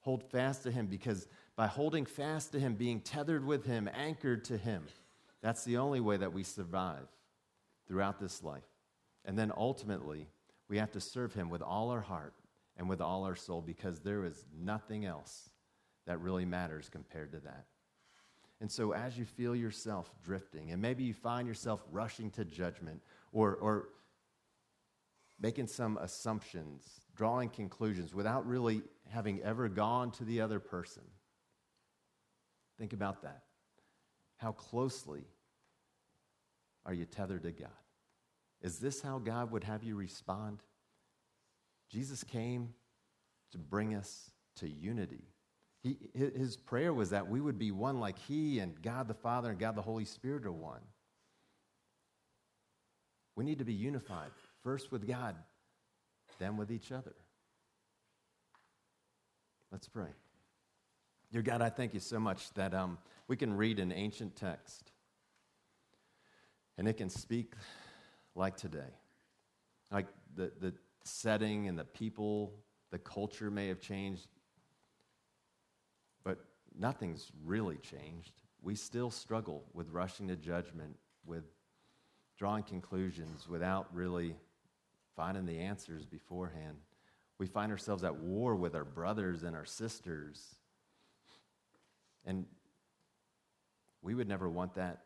Hold 0.00 0.22
fast 0.30 0.64
to 0.64 0.70
Him 0.70 0.86
because 0.86 1.28
by 1.58 1.66
holding 1.66 2.06
fast 2.06 2.52
to 2.52 2.60
Him, 2.60 2.74
being 2.74 3.00
tethered 3.00 3.44
with 3.44 3.66
Him, 3.66 3.90
anchored 3.92 4.44
to 4.44 4.56
Him, 4.56 4.84
that's 5.42 5.64
the 5.64 5.78
only 5.78 5.98
way 5.98 6.16
that 6.16 6.32
we 6.32 6.44
survive 6.44 7.08
throughout 7.88 8.20
this 8.20 8.44
life. 8.44 8.62
And 9.24 9.36
then 9.36 9.50
ultimately, 9.56 10.28
we 10.68 10.78
have 10.78 10.92
to 10.92 11.00
serve 11.00 11.34
Him 11.34 11.50
with 11.50 11.60
all 11.60 11.90
our 11.90 12.00
heart 12.00 12.34
and 12.76 12.88
with 12.88 13.00
all 13.00 13.24
our 13.24 13.34
soul 13.34 13.60
because 13.60 13.98
there 13.98 14.24
is 14.24 14.44
nothing 14.56 15.04
else 15.04 15.50
that 16.06 16.20
really 16.20 16.44
matters 16.44 16.88
compared 16.88 17.32
to 17.32 17.40
that. 17.40 17.64
And 18.60 18.70
so, 18.70 18.92
as 18.92 19.18
you 19.18 19.24
feel 19.24 19.56
yourself 19.56 20.12
drifting, 20.22 20.70
and 20.70 20.80
maybe 20.80 21.02
you 21.02 21.12
find 21.12 21.48
yourself 21.48 21.82
rushing 21.90 22.30
to 22.32 22.44
judgment 22.44 23.02
or, 23.32 23.56
or 23.56 23.88
making 25.40 25.66
some 25.66 25.98
assumptions, 25.98 27.00
drawing 27.16 27.48
conclusions 27.48 28.14
without 28.14 28.46
really 28.46 28.82
having 29.08 29.42
ever 29.42 29.68
gone 29.68 30.12
to 30.12 30.24
the 30.24 30.40
other 30.40 30.60
person, 30.60 31.02
think 32.78 32.92
about 32.92 33.22
that. 33.22 33.42
How 34.36 34.52
closely 34.52 35.24
are 36.86 36.94
you 36.94 37.04
tethered 37.04 37.42
to 37.42 37.52
God? 37.52 37.70
Is 38.62 38.78
this 38.78 39.00
how 39.00 39.18
God 39.18 39.50
would 39.50 39.64
have 39.64 39.82
you 39.82 39.96
respond? 39.96 40.62
Jesus 41.90 42.24
came 42.24 42.74
to 43.52 43.58
bring 43.58 43.94
us 43.94 44.30
to 44.56 44.68
unity. 44.68 45.24
He, 45.82 45.96
his 46.14 46.56
prayer 46.56 46.92
was 46.92 47.10
that 47.10 47.28
we 47.28 47.40
would 47.40 47.58
be 47.58 47.70
one 47.70 48.00
like 48.00 48.18
He 48.18 48.58
and 48.58 48.80
God 48.82 49.06
the 49.08 49.14
Father 49.14 49.50
and 49.50 49.58
God 49.58 49.76
the 49.76 49.82
Holy 49.82 50.04
Spirit 50.04 50.44
are 50.44 50.52
one. 50.52 50.80
We 53.36 53.44
need 53.44 53.58
to 53.58 53.64
be 53.64 53.74
unified, 53.74 54.30
first 54.64 54.90
with 54.90 55.06
God, 55.06 55.36
then 56.40 56.56
with 56.56 56.72
each 56.72 56.90
other. 56.90 57.14
Let's 59.70 59.88
pray. 59.88 60.08
Dear 61.30 61.42
God, 61.42 61.60
I 61.60 61.68
thank 61.68 61.92
you 61.92 62.00
so 62.00 62.18
much 62.18 62.50
that 62.54 62.72
um, 62.72 62.96
we 63.26 63.36
can 63.36 63.54
read 63.54 63.80
an 63.80 63.92
ancient 63.92 64.34
text 64.34 64.92
and 66.78 66.88
it 66.88 66.96
can 66.96 67.10
speak 67.10 67.52
like 68.34 68.56
today. 68.56 68.94
Like 69.92 70.06
the, 70.34 70.52
the 70.58 70.72
setting 71.04 71.68
and 71.68 71.78
the 71.78 71.84
people, 71.84 72.54
the 72.90 72.98
culture 72.98 73.50
may 73.50 73.68
have 73.68 73.78
changed, 73.78 74.28
but 76.24 76.38
nothing's 76.78 77.30
really 77.44 77.76
changed. 77.76 78.32
We 78.62 78.74
still 78.74 79.10
struggle 79.10 79.64
with 79.74 79.90
rushing 79.90 80.28
to 80.28 80.36
judgment, 80.36 80.96
with 81.26 81.44
drawing 82.38 82.62
conclusions 82.62 83.46
without 83.46 83.86
really 83.92 84.34
finding 85.14 85.44
the 85.44 85.58
answers 85.58 86.06
beforehand. 86.06 86.78
We 87.38 87.46
find 87.46 87.70
ourselves 87.70 88.02
at 88.02 88.16
war 88.16 88.56
with 88.56 88.74
our 88.74 88.84
brothers 88.84 89.42
and 89.42 89.54
our 89.54 89.66
sisters. 89.66 90.57
And 92.28 92.44
we 94.02 94.14
would 94.14 94.28
never 94.28 94.50
want 94.50 94.74
that 94.74 94.98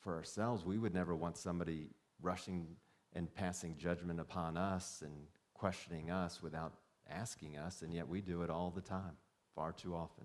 for 0.00 0.16
ourselves. 0.16 0.64
We 0.64 0.76
would 0.76 0.92
never 0.92 1.14
want 1.14 1.38
somebody 1.38 1.86
rushing 2.20 2.66
and 3.14 3.32
passing 3.32 3.76
judgment 3.78 4.18
upon 4.18 4.56
us 4.56 5.02
and 5.04 5.12
questioning 5.54 6.10
us 6.10 6.42
without 6.42 6.72
asking 7.08 7.56
us, 7.56 7.82
and 7.82 7.94
yet 7.94 8.08
we 8.08 8.20
do 8.20 8.42
it 8.42 8.50
all 8.50 8.70
the 8.70 8.80
time, 8.80 9.16
far 9.54 9.72
too 9.72 9.94
often. 9.94 10.24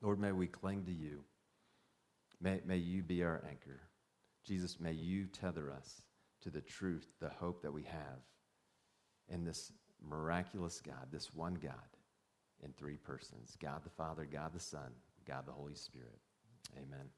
Lord, 0.00 0.18
may 0.18 0.32
we 0.32 0.46
cling 0.46 0.84
to 0.84 0.92
you. 0.92 1.22
May, 2.40 2.60
may 2.64 2.76
you 2.78 3.02
be 3.02 3.22
our 3.22 3.44
anchor. 3.48 3.80
Jesus, 4.44 4.80
may 4.80 4.92
you 4.92 5.26
tether 5.26 5.70
us 5.70 6.00
to 6.40 6.50
the 6.50 6.60
truth, 6.62 7.06
the 7.20 7.28
hope 7.28 7.62
that 7.62 7.72
we 7.72 7.82
have 7.82 8.20
in 9.28 9.44
this 9.44 9.70
miraculous 10.02 10.80
God, 10.80 11.08
this 11.10 11.34
one 11.34 11.54
God 11.54 11.74
in 12.64 12.72
three 12.72 12.96
persons 12.96 13.56
God 13.60 13.82
the 13.84 13.90
Father, 13.90 14.26
God 14.30 14.52
the 14.54 14.60
Son, 14.60 14.92
God 15.26 15.46
the 15.46 15.52
Holy 15.52 15.74
Spirit. 15.74 16.18
Amen. 16.76 17.08